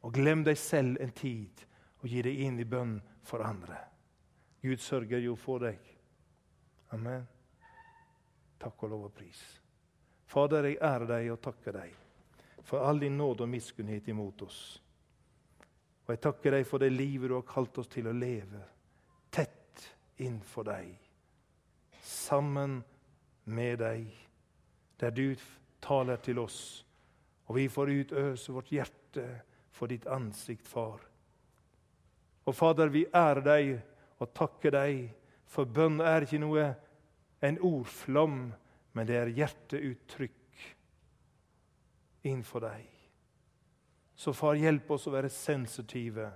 Og 0.00 0.12
glem 0.12 0.44
deg 0.44 0.56
selv 0.58 0.96
en 1.00 1.12
tid 1.12 1.60
og 2.00 2.08
gi 2.08 2.22
deg 2.24 2.40
inn 2.40 2.56
i 2.60 2.64
bønn 2.64 2.94
for 3.22 3.44
andre. 3.44 3.76
Gud 4.62 4.80
sørger 4.80 5.20
jo 5.20 5.36
for 5.36 5.60
deg. 5.60 5.76
Amen. 6.96 7.28
Takk 8.60 8.82
og 8.82 8.90
lov 8.90 9.04
og 9.10 9.12
pris. 9.12 9.44
Fader, 10.24 10.64
jeg 10.64 10.80
ærer 10.80 11.06
deg 11.06 11.30
og 11.32 11.42
takker 11.44 11.76
deg 11.82 12.03
for 12.64 12.80
all 12.80 13.00
din 13.00 13.18
nåde 13.18 13.44
og 13.44 13.48
miskunnhet 13.52 14.08
imot 14.08 14.42
oss. 14.42 14.60
Og 16.04 16.12
jeg 16.12 16.20
takker 16.24 16.56
deg 16.56 16.66
for 16.68 16.82
det 16.82 16.92
livet 16.92 17.30
du 17.30 17.36
har 17.36 17.46
kalt 17.48 17.78
oss 17.80 17.88
til 17.92 18.08
å 18.08 18.16
leve, 18.16 18.60
tett 19.32 19.84
innfor 20.24 20.66
deg, 20.68 20.90
sammen 22.04 22.82
med 23.44 23.80
deg, 23.80 24.04
der 25.00 25.12
du 25.12 25.34
taler 25.84 26.20
til 26.24 26.40
oss, 26.40 26.84
og 27.48 27.56
vi 27.58 27.66
får 27.68 27.92
utøse 27.92 28.52
vårt 28.52 28.72
hjerte 28.72 29.24
for 29.74 29.90
ditt 29.90 30.06
ansikt, 30.08 30.68
far. 30.68 31.00
Og 32.44 32.56
Fader, 32.56 32.92
vi 32.92 33.06
ærer 33.08 33.44
deg 33.44 33.74
og 34.20 34.32
takker 34.36 34.76
deg, 34.76 35.08
for 35.48 35.68
bønn 35.68 36.00
er 36.04 36.24
ikke 36.24 36.40
noe 36.40 36.68
en 37.44 37.60
ordflom, 37.64 38.38
men 38.94 39.08
det 39.08 39.18
er 39.20 39.32
hjerteuttrykk 39.36 40.43
innenfor 42.24 42.64
deg. 42.64 42.90
Så 44.14 44.32
far, 44.32 44.58
hjelp 44.58 44.90
oss 44.94 45.08
å 45.08 45.14
være 45.14 45.30
sensitive, 45.32 46.30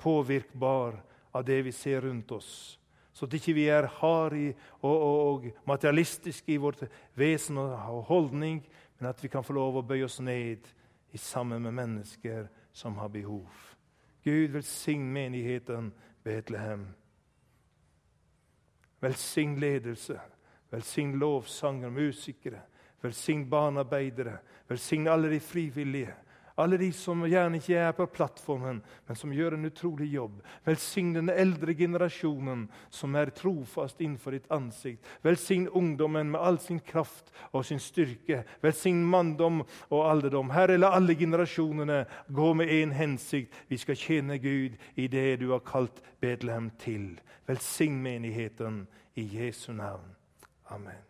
påvirkbar 0.00 1.00
av 1.32 1.44
det 1.44 1.60
vi 1.66 1.72
ser 1.72 2.04
rundt 2.04 2.32
oss. 2.32 2.52
Så 3.12 3.26
at 3.26 3.34
ikke 3.36 3.56
vi 3.56 3.66
er 3.68 3.88
harde 3.98 4.52
og, 4.80 4.92
og, 4.94 5.18
og, 5.24 5.48
materialistiske 5.68 6.54
i 6.54 6.60
vårt 6.60 6.84
vesen 7.18 7.58
og 7.60 8.04
holdning, 8.08 8.62
men 8.98 9.10
at 9.10 9.20
vi 9.22 9.28
kan 9.32 9.44
få 9.44 9.56
lov 9.56 9.80
å 9.80 9.84
bøye 9.84 10.06
oss 10.06 10.20
ned 10.24 10.68
i 11.12 11.18
sammen 11.18 11.62
med 11.66 11.76
mennesker 11.76 12.46
som 12.72 12.96
har 13.00 13.10
behov. 13.12 13.48
Gud, 14.24 14.52
velsign 14.54 15.08
menigheten 15.12 15.90
Betlehem. 16.24 16.86
Velsign 19.00 19.56
ledelse. 19.60 20.20
Velsign 20.70 21.16
lovsanger, 21.18 21.90
musikere. 21.90 22.60
Velsign 23.02 23.48
barnearbeidere. 23.50 24.38
Velsign 24.68 25.08
alle 25.08 25.30
de 25.32 25.40
frivillige. 25.40 26.14
Alle 26.60 26.76
de 26.76 26.90
som 26.92 27.22
gjerne 27.24 27.56
ikke 27.56 27.78
er 27.80 27.94
på 27.96 28.04
plattformen, 28.12 28.82
men 29.08 29.16
som 29.16 29.32
gjør 29.32 29.54
en 29.56 29.68
utrolig 29.70 30.10
jobb. 30.12 30.42
Velsign 30.66 31.14
den 31.16 31.32
eldre 31.32 31.72
generasjonen 31.74 32.66
som 32.92 33.16
er 33.16 33.32
trofast 33.32 34.02
innenfor 34.02 34.36
ditt 34.36 34.50
ansikt. 34.52 35.06
Velsign 35.24 35.68
ungdommen 35.68 36.32
med 36.34 36.40
all 36.40 36.60
sin 36.60 36.82
kraft 36.84 37.32
og 37.52 37.64
sin 37.64 37.80
styrke. 37.80 38.42
Velsign 38.60 39.00
manndom 39.08 39.62
og 39.88 40.06
alderdom. 40.10 40.52
Herre, 40.52 40.76
la 40.76 40.92
alle 40.98 41.16
generasjonene 41.16 42.02
gå 42.28 42.52
med 42.54 42.68
én 42.68 42.92
hensikt. 42.92 43.54
Vi 43.68 43.80
skal 43.80 43.96
tjene 43.96 44.38
Gud 44.38 44.76
i 44.96 45.08
det 45.08 45.40
du 45.40 45.50
har 45.54 45.64
kalt 45.64 46.02
Betlehem 46.20 46.70
til. 46.82 47.14
Velsign 47.48 48.02
menigheten 48.04 48.84
i 49.16 49.30
Jesu 49.38 49.72
navn. 49.72 50.12
Amen. 50.70 51.09